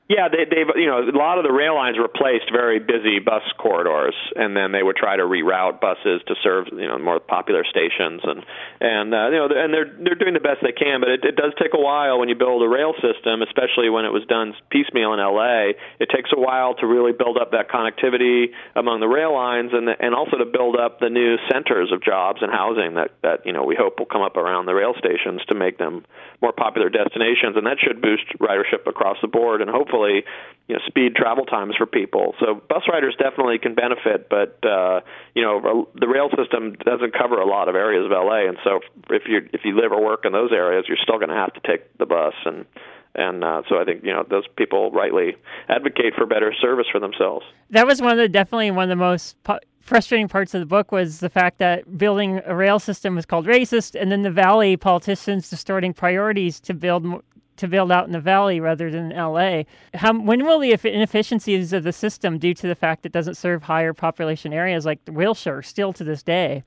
yeah, 0.08 0.32
they, 0.32 0.48
they've 0.48 0.72
you 0.80 0.88
know 0.88 1.04
a 1.04 1.12
lot 1.12 1.36
of 1.36 1.43
the 1.43 1.52
rail 1.52 1.76
lines 1.76 2.00
replaced 2.00 2.48
very 2.48 2.80
busy 2.80 3.20
bus 3.20 3.43
corridors, 3.60 4.15
and 4.39 4.56
then 4.56 4.72
they 4.72 4.82
would 4.82 4.96
try 4.96 5.17
to 5.20 5.24
reroute 5.24 5.82
buses 5.84 6.24
to 6.32 6.36
serve 6.41 6.72
you 6.72 6.88
know 6.88 6.98
more 6.98 7.20
popular 7.20 7.67
stations, 7.67 8.24
and 8.24 8.39
and 8.80 9.12
uh, 9.12 9.28
you 9.28 9.36
know 9.36 9.52
and 9.52 9.76
they're 9.76 9.91
they're 10.00 10.15
doing 10.15 10.32
the 10.32 10.39
best 10.39 10.63
they 10.63 10.72
can, 10.72 11.04
but 11.04 11.12
it, 11.12 11.28
it 11.28 11.36
does 11.36 11.52
take 11.60 11.76
a 11.76 11.80
while 11.80 12.24
when 12.24 12.32
you 12.32 12.39
build 12.39 12.63
a 12.63 12.70
rail 12.72 12.96
system, 13.04 13.43
especially 13.43 13.91
when 13.91 14.08
it 14.08 14.15
was 14.15 14.24
done 14.32 14.56
piecemeal 14.72 15.12
in 15.12 15.20
LA. 15.20 15.76
It 16.00 16.08
takes 16.08 16.32
a 16.32 16.39
while 16.39 16.80
to 16.80 16.88
really 16.88 17.12
build 17.12 17.36
up 17.36 17.52
that 17.52 17.67
connectivity 17.67 18.56
among 18.80 19.04
the 19.04 19.12
rail 19.12 19.36
lines, 19.36 19.76
and 19.76 19.91
the, 19.91 19.96
and 20.00 20.15
also 20.15 20.39
to 20.39 20.48
build 20.48 20.80
up 20.80 21.04
the 21.04 21.12
new 21.12 21.36
centers 21.52 21.91
of 21.91 22.00
jobs 22.00 22.39
and 22.39 22.48
housing 22.48 22.96
that 22.96 23.12
that 23.28 23.43
you 23.43 23.52
know 23.52 23.67
we 23.67 23.76
hope 23.76 24.00
will 24.00 24.08
come 24.08 24.24
up 24.24 24.39
around 24.39 24.72
the 24.72 24.74
rail 24.74 24.96
stations 24.96 25.43
to 25.52 25.56
make 25.56 25.78
them 25.78 26.08
more 26.39 26.56
popular 26.56 26.88
destinations, 26.88 27.60
and 27.60 27.67
that 27.67 27.76
should 27.84 28.00
boost 28.00 28.24
ridership 28.39 28.88
across 28.88 29.20
the 29.20 29.28
board, 29.28 29.60
and 29.60 29.67
hopefully 29.70 29.96
hopefully 29.97 30.23
you 30.67 30.75
know 30.75 30.81
speed 30.86 31.15
travel 31.15 31.45
times 31.45 31.75
for 31.77 31.86
people. 31.86 32.36
So 32.39 32.62
bus 32.67 32.83
riders 32.91 33.15
definitely 33.17 33.57
can 33.57 33.73
benefit, 33.73 34.27
but 34.29 34.60
uh, 34.65 35.01
you 35.33 35.41
know 35.41 35.88
the 35.95 36.07
rail 36.07 36.29
system 36.38 36.73
doesn't 36.73 37.13
cover 37.13 37.39
a 37.39 37.47
lot 37.47 37.69
of 37.69 37.75
areas 37.75 38.05
of 38.05 38.12
LA, 38.12 38.47
and 38.47 38.57
so 38.63 38.79
if 39.10 39.23
you 39.27 39.47
if 39.53 39.62
you 39.63 39.75
live 39.75 39.91
or 39.91 40.03
work 40.03 40.25
in 40.25 40.33
those 40.33 40.51
areas, 40.51 40.86
you're 40.88 40.97
still 41.01 41.17
going 41.17 41.29
to 41.29 41.36
have 41.36 41.53
to 41.53 41.62
take 41.62 41.97
the 41.97 42.05
bus 42.05 42.33
and. 42.45 42.65
And 43.15 43.43
uh, 43.43 43.63
so 43.67 43.79
I 43.79 43.83
think 43.83 44.03
you 44.03 44.13
know 44.13 44.23
those 44.29 44.43
people 44.57 44.91
rightly 44.91 45.38
advocate 45.69 46.13
for 46.15 46.27
better 46.27 46.53
service 46.62 46.86
for 46.91 46.99
themselves. 46.99 47.43
That 47.71 47.88
was 47.88 47.99
one 47.99 48.12
of 48.12 48.17
the 48.19 48.29
definitely 48.29 48.69
one 48.69 48.83
of 48.83 48.89
the 48.89 48.95
most 48.95 49.36
frustrating 49.79 50.27
parts 50.27 50.53
of 50.53 50.60
the 50.60 50.67
book 50.67 50.91
was 50.91 51.19
the 51.19 51.29
fact 51.29 51.57
that 51.57 51.97
building 51.97 52.41
a 52.45 52.55
rail 52.55 52.77
system 52.77 53.15
was 53.15 53.25
called 53.25 53.47
racist, 53.47 53.99
and 53.99 54.12
then 54.12 54.21
the 54.21 54.29
valley 54.29 54.77
politicians 54.77 55.49
distorting 55.49 55.95
priorities 55.95 56.60
to 56.60 56.75
build 56.75 57.23
to 57.58 57.67
build 57.67 57.91
out 57.91 58.06
in 58.06 58.12
the 58.12 58.20
valley 58.20 58.60
rather 58.60 58.89
than 58.89 59.10
LA. 59.10 59.63
How, 59.93 60.20
when 60.20 60.46
will 60.46 60.60
the 60.60 60.72
inefficiencies 60.72 61.74
of 61.74 61.84
the 61.84 61.93
system, 61.93 62.38
due 62.38 62.54
to 62.54 62.67
the 62.67 62.76
fact 62.76 63.06
it 63.06 63.12
doesn't 63.12 63.36
serve 63.36 63.63
higher 63.63 63.93
population 63.93 64.54
areas 64.54 64.86
like 64.86 65.00
Wilshire, 65.08 65.62
still 65.62 65.93
to 65.93 66.04
this 66.04 66.24
day? 66.24 66.63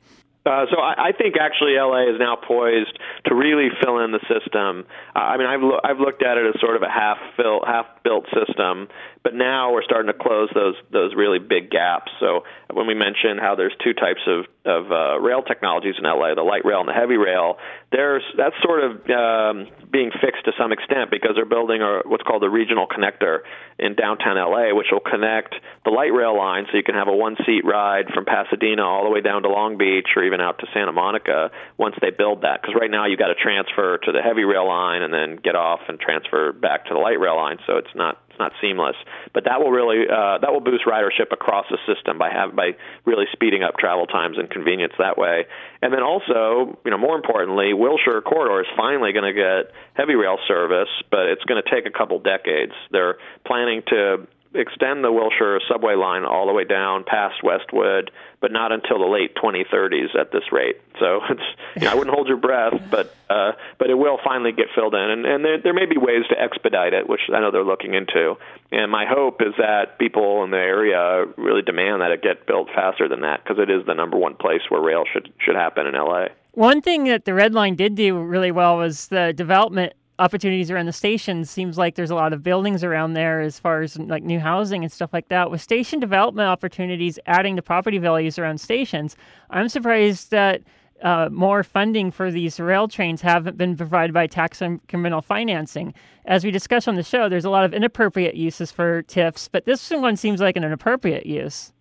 Uh, 0.47 0.65
so 0.71 0.81
I, 0.81 1.09
I 1.09 1.13
think 1.13 1.37
actually 1.39 1.75
LA 1.77 2.09
is 2.09 2.19
now 2.19 2.35
poised 2.35 2.99
to 3.27 3.35
really 3.35 3.69
fill 3.83 3.99
in 3.99 4.13
the 4.13 4.21
system. 4.21 4.87
Uh, 5.15 5.19
I 5.19 5.37
mean, 5.37 5.47
I've 5.47 5.61
lo- 5.61 5.81
I've 5.85 6.01
looked 6.01 6.23
at 6.23 6.39
it 6.39 6.47
as 6.47 6.59
sort 6.61 6.77
of 6.77 6.83
a 6.83 6.89
half 6.89 7.19
built 7.37 7.67
half 7.67 7.87
built 8.03 8.25
system, 8.33 8.89
but 9.23 9.35
now 9.35 9.73
we're 9.73 9.83
starting 9.83 10.11
to 10.11 10.19
close 10.19 10.49
those 10.55 10.75
those 10.91 11.15
really 11.15 11.39
big 11.39 11.71
gaps. 11.71 12.11
So 12.21 12.45
when 12.73 12.87
we 12.87 12.95
mentioned 12.95 13.39
how 13.41 13.55
there's 13.55 13.75
two 13.85 13.93
types 13.93 14.21
of 14.27 14.47
of 14.65 14.93
uh, 14.93 15.21
rail 15.21 15.43
technologies 15.43 15.95
in 15.99 16.05
LA, 16.05 16.35
the 16.35 16.43
light 16.43 16.65
rail 16.65 16.81
and 16.81 16.89
the 16.89 16.97
heavy 16.97 17.17
rail, 17.17 17.59
there's 17.93 18.23
that's 18.37 18.57
sort 18.63 18.81
of 18.83 18.91
um, 19.11 19.69
being 19.91 20.11
fixed 20.11 20.45
to 20.47 20.53
some 20.59 20.73
extent 20.73 21.11
because 21.11 21.33
they're 21.35 21.45
building 21.45 21.83
a, 21.83 22.01
what's 22.09 22.23
called 22.23 22.43
the 22.43 22.49
regional 22.49 22.87
connector 22.87 23.41
in 23.79 23.95
downtown 23.95 24.37
LA, 24.37 24.75
which 24.75 24.89
will 24.91 25.05
connect 25.05 25.55
the 25.85 25.91
light 25.91 26.13
rail 26.13 26.37
line 26.37 26.65
so 26.71 26.77
you 26.77 26.83
can 26.83 26.95
have 26.95 27.09
a 27.09 27.17
one 27.17 27.37
seat 27.45 27.65
ride 27.65 28.09
from 28.15 28.25
Pasadena 28.25 28.83
all 28.83 29.05
the 29.05 29.11
way 29.11 29.21
down 29.21 29.43
to 29.43 29.49
Long 29.49 29.77
Beach 29.77 30.09
or 30.17 30.25
even 30.25 30.41
out 30.41 30.59
to 30.61 30.67
Santa 30.73 30.93
Monica 30.93 31.51
once 31.77 31.95
they 32.01 32.11
build 32.11 32.43
that. 32.43 32.63
Because 32.63 32.75
right 32.79 32.91
now 32.91 33.07
you 33.07 33.17
got 33.17 33.29
to 33.29 33.37
transfer 33.37 33.99
to 33.99 34.13
the 34.13 34.23
heavy 34.23 34.45
rail 34.45 34.67
line 34.67 35.03
and 35.03 35.13
then 35.13 35.37
get 35.37 35.57
off 35.57 35.81
and 35.89 36.01
transfer 36.01 36.53
back 36.53 36.87
to 36.87 36.95
the 36.95 37.01
light 37.01 37.21
rail 37.21 37.37
line, 37.37 37.59
so 37.67 37.77
it's 37.77 37.95
not 37.95 38.17
not 38.41 38.53
seamless. 38.61 38.97
But 39.33 39.45
that 39.45 39.61
will 39.61 39.71
really 39.71 40.09
uh, 40.09 40.39
that 40.39 40.51
will 40.53 40.61
boost 40.61 40.85
ridership 40.87 41.33
across 41.33 41.67
the 41.71 41.79
system 41.87 42.19
by 42.19 42.31
have 42.33 42.57
by 42.57 42.77
really 43.05 43.27
speeding 43.33 43.63
up 43.63 43.77
travel 43.79 44.07
times 44.07 44.39
and 44.39 44.51
convenience 44.51 44.95
that 44.99 45.19
way. 45.19 45.45
And 45.83 45.93
then 45.93 46.03
also, 46.03 46.79
you 46.85 46.91
know, 46.91 46.99
more 46.99 47.17
importantly, 47.17 47.73
Wilshire 47.73 48.21
corridor 48.21 48.61
is 48.61 48.69
finally 48.77 49.13
going 49.13 49.29
to 49.29 49.37
get 49.37 49.73
heavy 49.95 50.15
rail 50.15 50.39
service, 50.49 50.91
but 51.11 51.29
it's 51.29 51.45
going 51.45 51.63
to 51.63 51.71
take 51.71 51.87
a 51.87 51.97
couple 51.97 52.19
decades. 52.19 52.73
They're 52.91 53.19
planning 53.47 53.83
to 53.89 54.27
extend 54.55 55.05
the 55.05 55.13
Wilshire 55.13 55.61
subway 55.71 55.95
line 55.95 56.25
all 56.25 56.47
the 56.47 56.53
way 56.53 56.65
down 56.65 57.05
past 57.05 57.43
Westwood, 57.43 58.11
but 58.41 58.51
not 58.51 58.73
until 58.73 58.99
the 58.99 59.07
late 59.07 59.35
2030s 59.37 60.19
at 60.19 60.33
this 60.33 60.51
rate. 60.51 60.77
So 60.99 61.21
it's 61.31 61.43
you 61.77 61.83
know, 61.83 61.93
I 61.93 61.95
wouldn't 61.95 62.15
hold 62.15 62.29
your 62.29 62.37
breath, 62.37 62.75
but 62.91 63.15
uh, 63.29 63.53
but 63.79 63.91
it 63.91 63.95
will 63.95 64.19
finally 64.25 64.53
get 64.53 64.67
filled 64.75 64.95
in, 64.95 65.01
and, 65.01 65.25
and 65.27 65.45
there, 65.45 65.61
there 65.63 65.75
may 65.75 65.87
be 65.87 65.99
ways 65.99 66.25
to 66.31 66.41
expedite 66.41 66.93
it, 66.93 67.09
which 67.09 67.21
I 67.33 67.41
know 67.41 67.51
they're 67.51 67.65
looking 67.65 67.95
into. 67.95 68.35
And 68.73 68.91
my 68.91 69.07
hope 69.07 69.41
is 69.41 69.55
that 69.59 69.99
people 69.99 70.43
in 70.45 70.51
the 70.51 70.59
area 70.59 71.27
really 71.37 71.63
demand 71.63 72.03
that 72.03 72.11
it 72.11 72.23
get 72.23 72.47
built 72.47 72.69
faster 72.75 73.09
than 73.09 73.21
that, 73.23 73.45
because 73.45 73.59
it 73.61 73.71
is 73.71 73.87
the 73.87 73.95
number 73.95 74.17
one 74.17 74.35
place 74.35 74.63
where 74.69 74.81
rail 74.81 75.05
should 75.13 75.33
should 75.39 75.57
happen 75.57 75.87
in 75.87 75.95
LA. 75.95 76.27
One 76.53 76.83
thing 76.83 77.05
that 77.05 77.25
the 77.25 77.35
Red 77.35 77.55
Line 77.55 77.77
did 77.77 77.95
do 77.95 78.19
really 78.19 78.51
well 78.51 78.77
was 78.77 79.07
the 79.09 79.33
development 79.33 79.93
opportunities 80.21 80.71
around 80.71 80.87
the 80.87 80.93
station 80.93 81.45
seems 81.45 81.79
like 81.79 81.95
there's 81.95 82.11
a 82.11 82.15
lot 82.15 82.33
of 82.33 82.43
buildings 82.43 82.85
around 82.85 83.15
there 83.15 83.41
as 83.41 83.59
far 83.59 83.81
as 83.81 83.99
like 83.99 84.23
new 84.23 84.39
housing 84.39 84.85
and 84.85 84.93
stuff 84.93 85.11
like 85.13 85.29
that 85.29 85.51
with 85.51 85.61
station 85.61 85.99
development 85.99 86.47
opportunities 86.47 87.19
adding 87.27 87.57
to 87.57 87.63
property 87.63 87.99
values 87.99 88.39
around 88.39 88.61
stations 88.61 89.17
i'm 89.51 89.69
surprised 89.69 90.31
that 90.31 90.63
uh, 91.03 91.29
more 91.33 91.63
funding 91.63 92.11
for 92.11 92.31
these 92.31 92.61
rail 92.61 92.87
trains 92.87 93.23
haven't 93.23 93.57
been 93.57 93.77
provided 93.77 94.13
by 94.13 94.27
tax 94.27 94.61
increment 94.61 95.25
financing. 95.25 95.95
As 96.27 96.45
we 96.45 96.51
discussed 96.51 96.89
on 96.89 96.97
the 96.97 97.03
show, 97.03 97.29
there's 97.29 97.47
a 97.47 97.51
lot 97.51 97.65
of 97.65 97.73
inappropriate 97.73 98.35
uses 98.35 98.71
for 98.71 99.03
TIFs, 99.05 99.49
but 99.51 99.65
this 99.65 99.91
one 99.91 100.17
seems 100.17 100.41
like 100.41 100.57
an 100.57 100.65
inappropriate 100.65 101.25
use. 101.25 101.73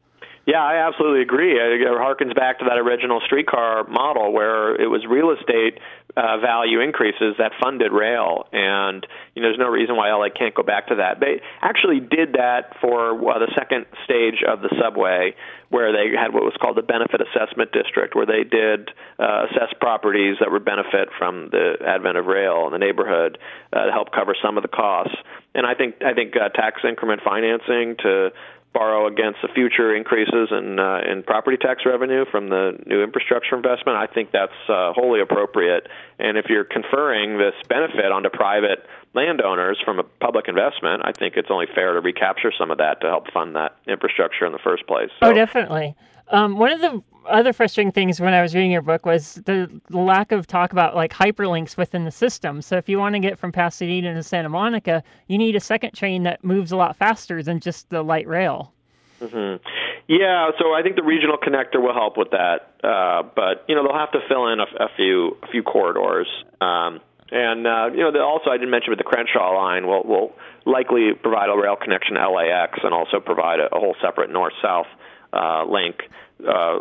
Yeah, 0.50 0.64
I 0.66 0.88
absolutely 0.88 1.22
agree. 1.22 1.62
It 1.62 1.86
harkens 1.86 2.36
back 2.36 2.58
to 2.58 2.66
that 2.66 2.80
original 2.80 3.22
streetcar 3.24 3.84
model 3.84 4.34
where 4.34 4.74
it 4.82 4.88
was 4.88 5.06
real 5.08 5.30
estate 5.30 5.78
uh, 6.18 6.40
value 6.42 6.82
increases 6.82 7.36
that 7.38 7.52
funded 7.62 7.92
rail, 7.92 8.50
and 8.52 9.06
you 9.36 9.44
know, 9.44 9.50
there's 9.50 9.60
no 9.60 9.70
reason 9.70 9.96
why 9.96 10.10
LA 10.10 10.30
can't 10.34 10.56
go 10.56 10.64
back 10.64 10.88
to 10.88 10.96
that. 10.96 11.20
They 11.20 11.42
actually 11.62 12.00
did 12.00 12.34
that 12.34 12.74
for 12.82 13.14
uh, 13.14 13.38
the 13.38 13.54
second 13.54 13.86
stage 14.06 14.42
of 14.42 14.62
the 14.62 14.74
subway, 14.82 15.36
where 15.70 15.94
they 15.94 16.18
had 16.18 16.34
what 16.34 16.42
was 16.42 16.58
called 16.60 16.78
the 16.78 16.82
benefit 16.82 17.22
assessment 17.22 17.72
district, 17.72 18.16
where 18.16 18.26
they 18.26 18.42
did 18.42 18.90
uh, 19.20 19.46
assess 19.54 19.70
properties 19.80 20.38
that 20.40 20.50
would 20.50 20.66
benefit 20.66 21.14
from 21.16 21.50
the 21.52 21.78
advent 21.86 22.18
of 22.18 22.26
rail 22.26 22.66
in 22.66 22.74
the 22.74 22.82
neighborhood 22.82 23.38
uh, 23.72 23.86
to 23.86 23.92
help 23.92 24.12
cover 24.12 24.34
some 24.42 24.58
of 24.58 24.64
the 24.64 24.74
costs. 24.74 25.14
And 25.54 25.68
I 25.68 25.76
think 25.76 26.02
I 26.02 26.14
think 26.18 26.34
uh, 26.34 26.50
tax 26.50 26.82
increment 26.82 27.22
financing 27.22 27.98
to 28.02 28.34
borrow 28.74 29.08
against 29.08 29.40
the 29.42 29.48
future 29.50 29.96
increases 29.96 30.50
in 30.52 30.80
uh, 30.80 31.00
in 31.10 31.24
property 31.24 31.58
tax 31.58 31.84
revenue 31.86 32.26
from 32.32 32.50
the 32.50 32.78
new 32.86 33.04
infrastructure 33.04 33.56
investment, 33.56 33.98
I 33.98 34.08
think 34.08 34.32
that's 34.32 34.54
uh, 34.68 34.94
wholly 34.94 35.22
appropriate. 35.22 35.88
And 36.20 36.38
if 36.38 36.46
you're 36.50 36.66
conferring 36.66 37.38
this 37.38 37.56
benefit 37.68 38.12
onto 38.12 38.30
private 38.30 38.86
landowners 39.14 39.80
from 39.84 40.00
a 40.00 40.04
public 40.04 40.48
investment, 40.48 41.02
I 41.04 41.12
think 41.12 41.36
it's 41.36 41.50
only 41.50 41.66
fair 41.74 41.94
to 41.94 42.02
recapture 42.02 42.52
some 42.58 42.70
of 42.70 42.78
that 42.78 43.02
to 43.02 43.08
help 43.08 43.32
fund 43.32 43.56
that 43.56 43.76
infrastructure 43.88 44.46
in 44.46 44.52
the 44.52 44.60
first 44.60 44.86
place. 44.88 45.10
So, 45.22 45.30
oh, 45.30 45.34
definitely. 45.34 45.96
Um, 46.32 46.58
one 46.58 46.72
of 46.72 46.82
the 46.82 47.02
other 47.28 47.54
frustrating 47.54 47.92
things 47.92 48.20
when 48.20 48.34
I 48.34 48.42
was 48.42 48.56
reading 48.56 48.72
your 48.72 48.82
book 48.82 49.06
was 49.06 49.36
the 49.46 49.70
lack 49.90 50.32
of 50.32 50.48
talk 50.48 50.72
about 50.72 50.96
like 50.96 51.14
hyperlinks 51.14 51.78
within 51.78 52.06
the 52.06 52.12
system. 52.12 52.62
So 52.62 52.78
if 52.78 52.90
you 52.90 52.98
want 52.98 53.16
to 53.16 53.20
get 53.20 53.38
from 53.38 53.52
Pasadena 53.52 54.14
to 54.14 54.24
Santa 54.24 54.50
Monica, 54.50 55.04
you 55.28 55.38
need 55.38 55.56
a 55.56 55.60
second 55.60 55.94
train 55.94 56.24
that 56.24 56.44
moves 56.44 56.72
a 56.72 56.78
lot 56.78 56.96
faster 56.96 57.44
than 57.44 57.60
just 57.60 57.90
the 57.90 58.04
light 58.04 58.28
rail. 58.28 58.74
Mm-hmm. 59.22 59.64
Yeah, 60.08 60.52
so 60.58 60.74
I 60.74 60.82
think 60.82 60.96
the 60.96 61.04
regional 61.04 61.38
connector 61.38 61.82
will 61.82 61.94
help 61.94 62.18
with 62.18 62.32
that, 62.32 62.74
uh, 62.84 63.22
but 63.36 63.66
you 63.68 63.76
know 63.76 63.84
they'll 63.84 63.98
have 63.98 64.12
to 64.14 64.22
fill 64.28 64.48
in 64.48 64.60
a, 64.60 64.66
a 64.80 64.88
few 64.96 65.38
a 65.44 65.48
few 65.52 65.62
corridors. 65.62 66.28
Um, 66.62 67.00
and 67.30 67.68
uh, 67.68 67.90
you 67.94 68.00
know, 68.00 68.24
also 68.24 68.50
I 68.50 68.58
didn't 68.58 68.72
mention 68.72 68.90
with 68.90 68.98
the 68.98 69.04
Crenshaw 69.04 69.52
line, 69.52 69.86
will 69.86 70.04
will 70.04 70.34
likely 70.66 71.14
provide 71.14 71.50
a 71.50 71.58
rail 71.58 71.76
connection 71.76 72.16
to 72.16 72.30
LAX 72.30 72.80
and 72.82 72.94
also 72.94 73.20
provide 73.20 73.60
a, 73.60 73.68
a 73.76 73.80
whole 73.80 73.96
separate 74.02 74.32
north-south 74.32 74.88
uh, 75.34 75.66
link 75.66 76.10
uh, 76.48 76.80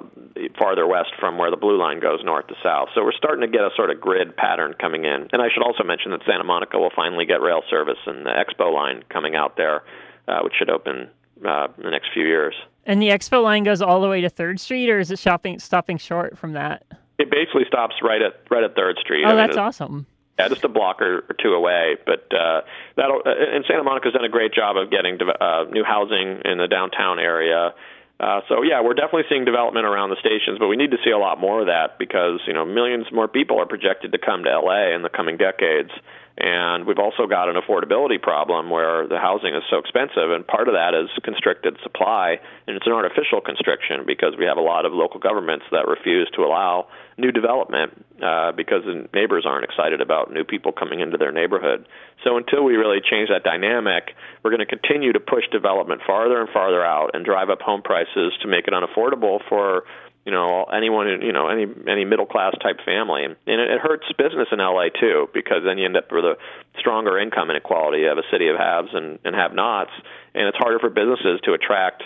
farther 0.58 0.86
west 0.86 1.10
from 1.18 1.38
where 1.38 1.50
the 1.50 1.56
blue 1.56 1.78
line 1.78 2.00
goes 2.00 2.20
north 2.24 2.46
to 2.46 2.54
south. 2.62 2.88
So 2.94 3.02
we're 3.02 3.12
starting 3.12 3.40
to 3.40 3.48
get 3.48 3.62
a 3.62 3.70
sort 3.76 3.90
of 3.90 4.00
grid 4.00 4.36
pattern 4.36 4.74
coming 4.80 5.04
in. 5.04 5.28
And 5.32 5.42
I 5.42 5.48
should 5.52 5.62
also 5.62 5.82
mention 5.84 6.12
that 6.12 6.20
Santa 6.26 6.44
Monica 6.44 6.78
will 6.78 6.92
finally 6.94 7.26
get 7.26 7.40
rail 7.40 7.62
service 7.68 7.98
and 8.06 8.24
the 8.24 8.30
Expo 8.30 8.72
line 8.72 9.02
coming 9.10 9.34
out 9.34 9.56
there, 9.56 9.82
uh, 10.28 10.40
which 10.42 10.54
should 10.58 10.70
open 10.70 11.08
uh, 11.46 11.68
in 11.76 11.84
the 11.84 11.90
next 11.90 12.10
few 12.12 12.24
years. 12.24 12.54
And 12.86 13.02
the 13.02 13.08
Expo 13.08 13.42
line 13.42 13.64
goes 13.64 13.82
all 13.82 14.00
the 14.00 14.08
way 14.08 14.20
to 14.20 14.28
Third 14.28 14.60
Street, 14.60 14.88
or 14.88 14.98
is 14.98 15.10
it 15.10 15.18
shopping 15.18 15.58
stopping 15.58 15.98
short 15.98 16.38
from 16.38 16.52
that? 16.52 16.84
It 17.18 17.30
basically 17.30 17.64
stops 17.66 17.96
right 18.02 18.22
at 18.22 18.40
right 18.50 18.64
at 18.64 18.74
Third 18.74 18.96
Street. 19.00 19.24
Oh, 19.24 19.28
I 19.28 19.30
mean, 19.30 19.36
that's 19.38 19.56
awesome. 19.56 20.06
Yeah, 20.38 20.48
just 20.48 20.62
a 20.62 20.68
block 20.68 21.02
or, 21.02 21.24
or 21.28 21.36
two 21.42 21.52
away. 21.52 21.96
But 22.06 22.32
uh, 22.32 22.62
that'll 22.96 23.22
uh, 23.26 23.54
and 23.54 23.64
Santa 23.68 23.82
Monica's 23.82 24.12
done 24.12 24.24
a 24.24 24.28
great 24.28 24.54
job 24.54 24.76
of 24.76 24.90
getting 24.90 25.18
uh, 25.20 25.64
new 25.70 25.84
housing 25.84 26.42
in 26.44 26.58
the 26.58 26.68
downtown 26.68 27.18
area. 27.18 27.74
Uh, 28.20 28.40
so 28.48 28.62
yeah, 28.62 28.82
we're 28.82 28.94
definitely 28.94 29.22
seeing 29.28 29.44
development 29.44 29.86
around 29.86 30.10
the 30.10 30.16
stations, 30.18 30.58
but 30.58 30.66
we 30.66 30.76
need 30.76 30.90
to 30.90 30.98
see 31.04 31.10
a 31.10 31.18
lot 31.18 31.38
more 31.38 31.60
of 31.60 31.66
that 31.66 31.98
because 31.98 32.40
you 32.46 32.52
know 32.52 32.64
millions 32.64 33.06
more 33.12 33.28
people 33.28 33.60
are 33.60 33.66
projected 33.66 34.10
to 34.10 34.18
come 34.18 34.42
to 34.42 34.50
LA 34.50 34.94
in 34.94 35.02
the 35.02 35.08
coming 35.08 35.36
decades. 35.36 35.90
And 36.38 36.86
we've 36.86 37.00
also 37.00 37.26
got 37.26 37.48
an 37.48 37.56
affordability 37.56 38.22
problem 38.22 38.70
where 38.70 39.08
the 39.08 39.18
housing 39.18 39.56
is 39.56 39.62
so 39.68 39.78
expensive, 39.78 40.30
and 40.30 40.46
part 40.46 40.68
of 40.68 40.74
that 40.74 40.94
is 40.94 41.10
constricted 41.24 41.76
supply, 41.82 42.38
and 42.68 42.76
it's 42.76 42.86
an 42.86 42.92
artificial 42.92 43.40
constriction 43.40 44.06
because 44.06 44.38
we 44.38 44.44
have 44.44 44.56
a 44.56 44.62
lot 44.62 44.86
of 44.86 44.92
local 44.92 45.18
governments 45.18 45.64
that 45.72 45.88
refuse 45.88 46.30
to 46.36 46.42
allow 46.42 46.86
new 47.16 47.32
development 47.32 47.90
uh, 48.22 48.52
because 48.52 48.84
the 48.86 49.08
neighbors 49.12 49.44
aren't 49.46 49.64
excited 49.64 50.00
about 50.00 50.32
new 50.32 50.44
people 50.44 50.70
coming 50.70 51.00
into 51.00 51.18
their 51.18 51.32
neighborhood. 51.32 51.88
So 52.22 52.36
until 52.36 52.62
we 52.62 52.74
really 52.74 53.00
change 53.02 53.30
that 53.30 53.42
dynamic, 53.42 54.14
we're 54.44 54.54
going 54.54 54.62
to 54.62 54.66
continue 54.66 55.12
to 55.12 55.20
push 55.20 55.42
development 55.50 56.02
farther 56.06 56.40
and 56.40 56.48
farther 56.50 56.84
out 56.84 57.10
and 57.14 57.24
drive 57.24 57.50
up 57.50 57.62
home 57.62 57.82
prices 57.82 58.32
to 58.42 58.46
make 58.46 58.68
it 58.68 58.74
unaffordable 58.74 59.40
for 59.48 59.82
you 60.28 60.34
know 60.34 60.64
anyone 60.64 61.08
you 61.22 61.32
know 61.32 61.48
any 61.48 61.64
any 61.88 62.04
middle 62.04 62.26
class 62.26 62.52
type 62.60 62.84
family. 62.84 63.24
And 63.24 63.32
it, 63.46 63.58
it 63.58 63.80
hurts 63.80 64.04
business 64.18 64.48
in 64.52 64.58
LA 64.58 64.92
too 64.92 65.28
because 65.32 65.64
then 65.64 65.78
you 65.78 65.86
end 65.86 65.96
up 65.96 66.12
with 66.12 66.24
a 66.24 66.36
stronger 66.78 67.18
income 67.18 67.48
inequality 67.48 68.04
have 68.04 68.18
a 68.18 68.28
city 68.30 68.48
of 68.48 68.56
haves 68.60 68.92
and, 68.92 69.18
and 69.24 69.34
have 69.34 69.54
nots 69.54 69.90
and 70.34 70.46
it's 70.46 70.58
harder 70.58 70.78
for 70.78 70.90
businesses 70.90 71.40
to 71.44 71.54
attract 71.54 72.02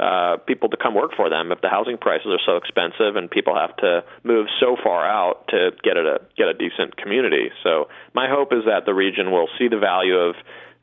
uh, 0.00 0.38
people 0.48 0.70
to 0.70 0.76
come 0.76 0.94
work 0.94 1.12
for 1.16 1.28
them 1.28 1.52
if 1.52 1.60
the 1.60 1.68
housing 1.68 1.98
prices 1.98 2.28
are 2.32 2.40
so 2.48 2.56
expensive 2.56 3.16
and 3.16 3.30
people 3.30 3.54
have 3.54 3.76
to 3.76 4.04
move 4.24 4.46
so 4.58 4.76
far 4.82 5.04
out 5.04 5.46
to 5.48 5.70
get 5.84 5.98
a 5.98 6.20
get 6.36 6.48
a 6.48 6.54
decent 6.54 6.96
community. 6.96 7.50
So 7.62 7.88
my 8.14 8.28
hope 8.28 8.52
is 8.52 8.64
that 8.64 8.86
the 8.86 8.94
region 8.94 9.30
will 9.30 9.48
see 9.58 9.68
the 9.68 9.78
value 9.78 10.16
of 10.16 10.34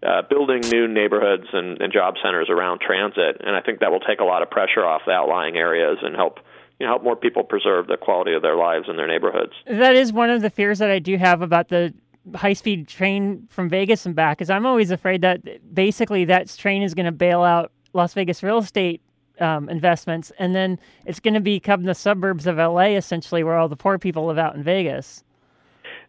uh, 0.06 0.22
building 0.30 0.62
new 0.70 0.88
neighborhoods 0.88 1.48
and, 1.54 1.82
and 1.82 1.92
job 1.92 2.16
centers 2.22 2.50
around 2.50 2.82
transit, 2.82 3.42
and 3.42 3.56
I 3.56 3.62
think 3.62 3.80
that 3.80 3.92
will 3.92 4.02
take 4.02 4.20
a 4.20 4.26
lot 4.26 4.44
of 4.44 4.50
pressure 4.50 4.86
off 4.86 5.02
the 5.06 5.14
outlying 5.14 5.58
areas 5.58 5.98
and 6.02 6.16
help 6.16 6.40
you 6.84 6.90
know, 6.90 6.96
help 6.96 7.04
more 7.06 7.16
people 7.16 7.46
preserve 7.46 7.88
the 7.88 7.96
quality 7.96 8.34
of 8.34 8.42
their 8.42 8.58
lives 8.58 8.90
in 8.90 8.98
their 8.98 9.08
neighborhoods. 9.08 9.54
That 9.68 9.96
is 9.96 10.12
one 10.12 10.30
of 10.30 10.42
the 10.42 10.50
fears 10.50 10.80
that 10.80 10.90
I 10.92 11.00
do 11.00 11.16
have 11.16 11.42
about 11.42 11.70
the 11.70 11.94
high 12.36 12.52
speed 12.52 12.90
train 12.90 13.48
from 13.50 13.70
Vegas 13.70 14.06
and 14.06 14.14
back 14.14 14.42
is 14.42 14.50
I'm 14.50 14.66
always 14.66 14.92
afraid 14.92 15.22
that 15.22 15.74
basically 15.74 16.26
that 16.26 16.50
train 16.58 16.84
is 16.84 16.94
going 16.94 17.06
to 17.06 17.14
bail 17.14 17.42
out 17.42 17.72
Las 17.94 18.14
Vegas 18.14 18.44
real 18.44 18.58
estate 18.58 19.02
um, 19.40 19.70
investments 19.70 20.34
and 20.40 20.54
then 20.54 20.78
it's 21.06 21.22
going 21.22 21.36
to 21.36 21.40
become 21.40 21.84
the 21.84 21.96
suburbs 21.96 22.48
of 22.48 22.58
LA 22.58 22.96
essentially 22.98 23.46
where 23.46 23.58
all 23.58 23.70
the 23.70 23.78
poor 23.78 23.98
people 23.98 24.26
live 24.26 24.38
out 24.38 24.56
in 24.56 24.62
Vegas. 24.64 25.24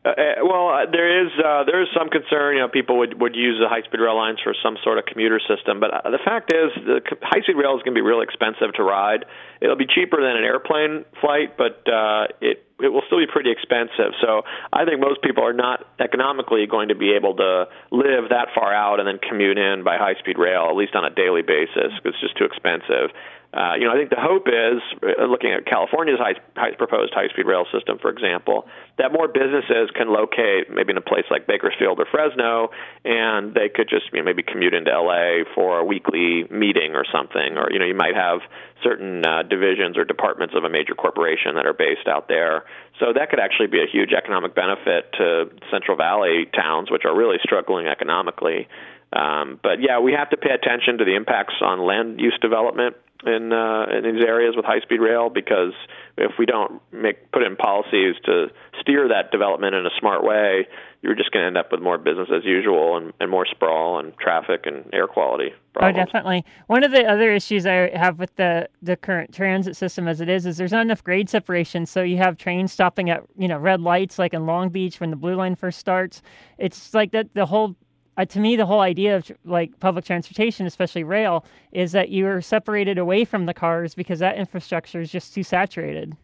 Uh, 0.05 0.45
well, 0.45 0.69
uh, 0.69 0.85
there 0.93 1.25
is 1.25 1.33
uh, 1.40 1.64
there 1.64 1.81
is 1.81 1.88
some 1.97 2.11
concern. 2.11 2.57
You 2.57 2.61
know, 2.61 2.69
people 2.69 2.99
would 2.99 3.19
would 3.19 3.35
use 3.35 3.57
the 3.57 3.69
high 3.73 3.81
speed 3.88 4.01
rail 4.05 4.17
lines 4.17 4.38
for 4.45 4.55
some 4.62 4.77
sort 4.85 4.99
of 4.99 5.07
commuter 5.07 5.40
system, 5.40 5.81
but 5.81 5.95
uh, 5.95 6.11
the 6.11 6.21
fact 6.21 6.53
is, 6.53 6.69
the 6.85 7.01
high 7.23 7.40
speed 7.40 7.57
rail 7.57 7.73
is 7.73 7.83
going 7.83 7.97
to 7.97 7.99
be 7.99 8.05
really 8.05 8.25
expensive 8.25 8.77
to 8.77 8.83
ride. 8.83 9.25
It'll 9.62 9.81
be 9.81 9.88
cheaper 9.88 10.21
than 10.21 10.37
an 10.37 10.45
airplane 10.45 11.07
flight, 11.25 11.57
but 11.57 11.81
uh, 11.88 12.29
it 12.45 12.69
it 12.85 12.93
will 12.93 13.01
still 13.07 13.17
be 13.17 13.27
pretty 13.27 13.51
expensive. 13.51 14.12
So 14.21 14.43
I 14.73 14.85
think 14.85 15.01
most 15.01 15.23
people 15.23 15.40
are 15.40 15.57
not 15.57 15.88
economically 15.97 16.67
going 16.69 16.88
to 16.88 16.95
be 16.95 17.17
able 17.17 17.37
to 17.37 17.64
live 17.90 18.29
that 18.29 18.53
far 18.55 18.75
out 18.75 19.01
and 19.01 19.09
then 19.09 19.17
commute 19.25 19.57
in 19.57 19.85
by 19.85 19.97
high 19.97 20.21
speed 20.21 20.37
rail, 20.37 20.69
at 20.69 20.77
least 20.77 20.95
on 20.95 21.05
a 21.05 21.14
daily 21.14 21.40
basis, 21.40 21.97
because 21.97 22.12
it's 22.12 22.21
just 22.21 22.37
too 22.37 22.45
expensive. 22.45 23.09
Uh, 23.55 23.79
you 23.79 23.87
know, 23.87 23.95
I 23.95 23.97
think 23.97 24.11
the 24.11 24.19
hope 24.19 24.51
is, 24.51 24.83
uh, 24.99 25.31
looking 25.31 25.55
at 25.55 25.64
California's 25.64 26.19
high, 26.19 26.35
high, 26.59 26.75
proposed 26.75 27.14
high-speed 27.14 27.47
rail 27.47 27.67
system, 27.71 28.03
for 28.03 28.11
example, 28.11 28.67
that 28.99 29.12
more 29.12 29.29
businesses 29.29 29.95
can 29.95 30.11
locate 30.11 30.75
maybe 30.75 30.90
in 30.90 30.99
a 30.99 31.07
place 31.07 31.23
like 31.31 31.47
Bakersfield 31.47 32.01
or 32.01 32.07
Fresno, 32.11 32.75
and 33.05 33.55
they 33.55 33.71
could 33.71 33.88
just 33.88 34.11
you 34.12 34.19
know, 34.19 34.25
maybe 34.25 34.43
commute 34.43 34.75
into 34.75 34.90
LA 34.90 35.47
for 35.55 35.79
a 35.79 35.85
weekly 35.85 36.51
meeting 36.51 36.99
or 36.99 37.05
something. 37.07 37.55
Or 37.55 37.71
you 37.71 37.79
know, 37.79 37.87
you 37.87 37.95
might 37.95 38.19
have 38.19 38.40
certain 38.83 39.25
uh, 39.25 39.47
divisions 39.47 39.97
or 39.97 40.05
departments 40.05 40.55
of 40.59 40.64
a 40.64 40.69
major 40.69 40.99
corporation 40.99 41.55
that 41.55 41.64
are 41.64 41.79
based 41.79 42.11
out 42.11 42.27
there. 42.27 42.64
So 42.99 43.14
that 43.14 43.31
could 43.31 43.38
actually 43.38 43.69
be 43.69 43.79
a 43.79 43.87
huge 43.87 44.11
economic 44.11 44.57
benefit 44.57 45.14
to 45.14 45.55
Central 45.71 45.97
Valley 45.97 46.51
towns, 46.51 46.90
which 46.90 47.05
are 47.05 47.14
really 47.14 47.38
struggling 47.45 47.87
economically. 47.87 48.67
Um, 49.14 49.61
but 49.62 49.79
yeah, 49.79 50.01
we 50.01 50.12
have 50.12 50.31
to 50.31 50.37
pay 50.37 50.51
attention 50.51 50.99
to 50.99 51.05
the 51.05 51.14
impacts 51.14 51.55
on 51.62 51.79
land 51.79 52.19
use 52.19 52.37
development 52.43 52.97
in 53.26 53.52
uh, 53.52 53.87
in 53.87 54.14
these 54.14 54.24
areas 54.24 54.54
with 54.56 54.64
high 54.64 54.80
speed 54.80 55.00
rail 55.00 55.30
because 55.30 55.72
if 56.16 56.32
we 56.38 56.46
don't 56.46 56.80
make 56.92 57.30
put 57.32 57.42
in 57.42 57.56
policies 57.56 58.14
to 58.24 58.48
steer 58.80 59.08
that 59.08 59.30
development 59.30 59.74
in 59.74 59.87
a 59.87 59.90
smart 59.98 60.22
way, 60.24 60.66
you're 61.02 61.14
just 61.14 61.30
going 61.32 61.42
to 61.42 61.46
end 61.46 61.58
up 61.58 61.72
with 61.72 61.80
more 61.80 61.98
business 61.98 62.28
as 62.34 62.44
usual 62.44 62.96
and, 62.96 63.12
and 63.20 63.30
more 63.30 63.46
sprawl 63.46 63.98
and 63.98 64.16
traffic 64.18 64.62
and 64.64 64.88
air 64.92 65.06
quality. 65.06 65.50
Oh, 65.52 65.80
problems. 65.80 65.98
Oh, 65.98 66.04
definitely. 66.04 66.44
One 66.66 66.84
of 66.84 66.92
the 66.92 67.04
other 67.04 67.32
issues 67.32 67.66
I 67.66 67.96
have 67.96 68.18
with 68.18 68.34
the 68.37 68.68
the 68.82 68.96
current 68.96 69.34
transit 69.34 69.76
system 69.76 70.08
as 70.08 70.20
it 70.20 70.28
is 70.28 70.46
is 70.46 70.56
there's 70.56 70.72
not 70.72 70.82
enough 70.82 71.02
grade 71.02 71.28
separation. 71.28 71.87
So 71.87 72.02
you 72.02 72.16
have 72.18 72.37
trains 72.37 72.72
stopping 72.72 73.10
at 73.10 73.22
you 73.37 73.48
know 73.48 73.58
red 73.58 73.80
lights 73.80 74.18
like 74.18 74.34
in 74.34 74.46
Long 74.46 74.68
Beach 74.68 75.00
when 75.00 75.10
the 75.10 75.16
blue 75.16 75.34
line 75.34 75.56
first 75.56 75.78
starts. 75.78 76.22
It's 76.58 76.94
like 76.94 77.12
that 77.12 77.34
the 77.34 77.46
whole 77.46 77.76
uh, 78.16 78.24
to 78.24 78.40
me, 78.40 78.57
the 78.57 78.66
whole 78.66 78.81
idea 78.81 79.16
of 79.16 79.31
like 79.44 79.79
public 79.81 80.05
transportation, 80.05 80.66
especially 80.66 81.05
rail, 81.05 81.44
is 81.72 81.92
that 81.92 82.11
you're 82.11 82.40
separated 82.40 82.98
away 82.98 83.24
from 83.24 83.46
the 83.46 83.55
cars 83.55 83.94
because 83.94 84.18
that 84.20 84.37
infrastructure 84.37 85.00
is 85.00 85.11
just 85.11 85.35
too 85.35 85.42
saturated. 85.42 86.16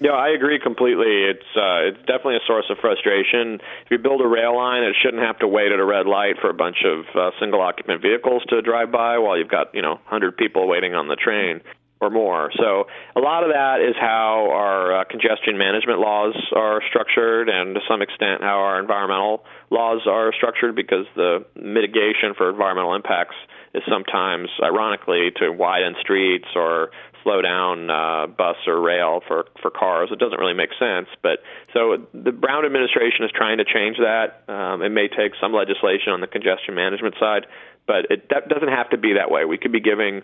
Yeah, 0.00 0.12
I 0.12 0.28
agree 0.28 0.60
completely. 0.60 1.24
It's 1.24 1.56
uh, 1.56 1.90
it's 1.90 1.98
definitely 2.00 2.36
a 2.36 2.46
source 2.46 2.66
of 2.70 2.78
frustration. 2.78 3.58
If 3.84 3.90
you 3.90 3.98
build 3.98 4.20
a 4.20 4.28
rail 4.28 4.56
line, 4.56 4.84
it 4.84 4.94
shouldn't 5.02 5.24
have 5.24 5.40
to 5.40 5.48
wait 5.48 5.72
at 5.72 5.80
a 5.80 5.84
red 5.84 6.06
light 6.06 6.36
for 6.40 6.50
a 6.50 6.54
bunch 6.54 6.84
of 6.84 7.04
uh, 7.16 7.30
single 7.40 7.60
occupant 7.60 8.00
vehicles 8.00 8.44
to 8.50 8.62
drive 8.62 8.92
by 8.92 9.18
while 9.18 9.36
you've 9.36 9.50
got 9.50 9.74
you 9.74 9.82
know 9.82 9.94
100 10.06 10.36
people 10.36 10.68
waiting 10.68 10.94
on 10.94 11.08
the 11.08 11.16
train 11.16 11.60
or 12.00 12.10
more. 12.10 12.50
So 12.56 12.86
a 13.16 13.20
lot 13.20 13.42
of 13.42 13.50
that 13.50 13.80
is 13.80 13.96
how 13.98 14.50
our 14.52 15.00
uh, 15.00 15.04
congestion 15.04 15.58
management 15.58 15.98
laws 15.98 16.34
are 16.54 16.80
structured, 16.88 17.48
and 17.48 17.74
to 17.74 17.80
some 17.88 18.02
extent 18.02 18.42
how 18.42 18.58
our 18.60 18.78
environmental 18.80 19.44
laws 19.70 20.02
are 20.06 20.32
structured, 20.32 20.76
because 20.76 21.06
the 21.16 21.44
mitigation 21.56 22.34
for 22.36 22.50
environmental 22.50 22.94
impacts 22.94 23.34
is 23.74 23.82
sometimes, 23.90 24.48
ironically, 24.62 25.30
to 25.36 25.50
widen 25.50 25.94
streets 26.00 26.46
or 26.54 26.90
slow 27.24 27.42
down 27.42 27.90
uh, 27.90 28.26
bus 28.26 28.56
or 28.66 28.80
rail 28.80 29.20
for 29.26 29.46
for 29.60 29.70
cars. 29.70 30.08
It 30.12 30.18
doesn't 30.18 30.38
really 30.38 30.54
make 30.54 30.70
sense. 30.78 31.08
But 31.20 31.40
so 31.74 32.06
the 32.14 32.32
Brown 32.32 32.64
administration 32.64 33.24
is 33.24 33.30
trying 33.34 33.58
to 33.58 33.64
change 33.64 33.96
that. 33.98 34.44
Um, 34.48 34.82
it 34.82 34.90
may 34.90 35.08
take 35.08 35.32
some 35.40 35.52
legislation 35.52 36.12
on 36.12 36.20
the 36.20 36.28
congestion 36.28 36.74
management 36.74 37.16
side, 37.18 37.46
but 37.86 38.06
it 38.10 38.28
that 38.30 38.48
doesn't 38.48 38.68
have 38.68 38.90
to 38.90 38.98
be 38.98 39.14
that 39.14 39.30
way. 39.30 39.44
We 39.44 39.58
could 39.58 39.72
be 39.72 39.80
giving 39.80 40.22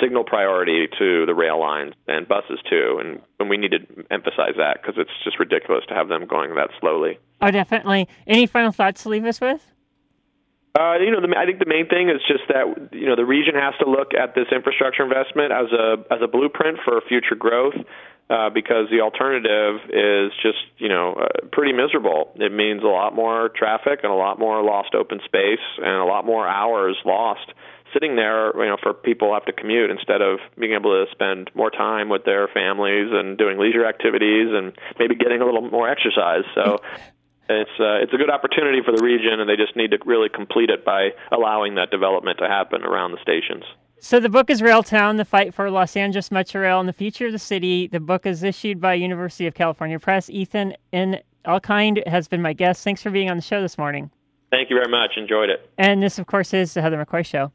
signal 0.00 0.24
priority 0.24 0.88
to 0.98 1.26
the 1.26 1.34
rail 1.34 1.60
lines 1.60 1.94
and 2.06 2.26
buses 2.26 2.58
too, 2.68 3.00
and, 3.00 3.20
and 3.38 3.50
we 3.50 3.56
need 3.56 3.72
to 3.72 4.04
emphasize 4.10 4.54
that 4.56 4.78
because 4.80 4.94
it's 4.96 5.10
just 5.24 5.38
ridiculous 5.38 5.84
to 5.88 5.94
have 5.94 6.08
them 6.08 6.26
going 6.26 6.54
that 6.54 6.70
slowly. 6.80 7.18
Oh, 7.40 7.50
definitely. 7.50 8.08
Any 8.26 8.46
final 8.46 8.72
thoughts 8.72 9.02
to 9.02 9.08
leave 9.08 9.24
us 9.24 9.40
with? 9.40 9.66
Uh, 10.78 10.94
you 11.04 11.10
know, 11.10 11.20
the, 11.20 11.28
I 11.36 11.44
think 11.44 11.58
the 11.58 11.68
main 11.68 11.86
thing 11.86 12.08
is 12.08 12.22
just 12.26 12.44
that 12.48 12.64
you 12.92 13.06
know 13.06 13.16
the 13.16 13.26
region 13.26 13.54
has 13.54 13.74
to 13.80 13.90
look 13.90 14.14
at 14.14 14.34
this 14.34 14.46
infrastructure 14.50 15.02
investment 15.02 15.52
as 15.52 15.68
a 15.70 16.00
as 16.10 16.20
a 16.22 16.28
blueprint 16.28 16.78
for 16.84 17.00
future 17.08 17.36
growth. 17.36 17.74
Uh, 18.30 18.48
because 18.48 18.88
the 18.88 19.00
alternative 19.02 19.82
is 19.90 20.32
just 20.40 20.64
you 20.78 20.88
know 20.88 21.12
uh, 21.20 21.46
pretty 21.52 21.72
miserable. 21.72 22.32
It 22.36 22.52
means 22.52 22.82
a 22.82 22.86
lot 22.86 23.14
more 23.14 23.50
traffic 23.50 24.00
and 24.02 24.10
a 24.10 24.14
lot 24.14 24.38
more 24.38 24.62
lost 24.62 24.94
open 24.94 25.20
space 25.26 25.60
and 25.76 25.96
a 26.00 26.04
lot 26.04 26.24
more 26.24 26.48
hours 26.48 26.96
lost 27.04 27.52
sitting 27.92 28.16
there, 28.16 28.52
you 28.56 28.66
know, 28.66 28.76
for 28.82 28.94
people 28.94 29.28
who 29.28 29.34
have 29.34 29.44
to 29.46 29.52
commute 29.52 29.90
instead 29.90 30.22
of 30.22 30.38
being 30.58 30.72
able 30.72 30.90
to 30.90 31.10
spend 31.10 31.50
more 31.54 31.70
time 31.70 32.08
with 32.08 32.24
their 32.24 32.48
families 32.48 33.08
and 33.12 33.36
doing 33.38 33.58
leisure 33.58 33.86
activities 33.86 34.48
and 34.52 34.72
maybe 34.98 35.14
getting 35.14 35.40
a 35.40 35.44
little 35.44 35.62
more 35.62 35.88
exercise. 35.88 36.44
So 36.54 36.78
it's 37.48 37.70
uh, 37.78 38.02
it's 38.02 38.12
a 38.12 38.16
good 38.16 38.30
opportunity 38.30 38.80
for 38.84 38.96
the 38.96 39.02
region, 39.02 39.40
and 39.40 39.48
they 39.48 39.56
just 39.56 39.76
need 39.76 39.90
to 39.90 39.98
really 40.04 40.28
complete 40.28 40.70
it 40.70 40.84
by 40.84 41.10
allowing 41.30 41.74
that 41.76 41.90
development 41.90 42.38
to 42.38 42.48
happen 42.48 42.82
around 42.82 43.12
the 43.12 43.18
stations. 43.22 43.64
So 44.00 44.18
the 44.18 44.28
book 44.28 44.50
is 44.50 44.60
Railtown: 44.60 45.16
The 45.16 45.24
Fight 45.24 45.54
for 45.54 45.70
Los 45.70 45.96
Angeles 45.96 46.30
Metrorail 46.30 46.80
and 46.80 46.88
the 46.88 46.92
Future 46.92 47.26
of 47.26 47.32
the 47.32 47.38
City. 47.38 47.88
The 47.88 48.00
book 48.00 48.26
is 48.26 48.42
issued 48.42 48.80
by 48.80 48.94
University 48.94 49.46
of 49.46 49.54
California 49.54 49.98
Press. 49.98 50.30
Ethan 50.30 50.74
N. 50.92 51.20
Elkind 51.44 52.06
has 52.06 52.28
been 52.28 52.40
my 52.40 52.52
guest. 52.52 52.84
Thanks 52.84 53.02
for 53.02 53.10
being 53.10 53.28
on 53.28 53.36
the 53.36 53.42
show 53.42 53.60
this 53.60 53.76
morning. 53.76 54.10
Thank 54.50 54.70
you 54.70 54.76
very 54.76 54.90
much. 54.90 55.12
Enjoyed 55.16 55.50
it. 55.50 55.70
And 55.78 56.02
this, 56.02 56.18
of 56.18 56.26
course, 56.26 56.52
is 56.54 56.74
the 56.74 56.82
Heather 56.82 57.02
McCoy 57.02 57.24
Show. 57.24 57.50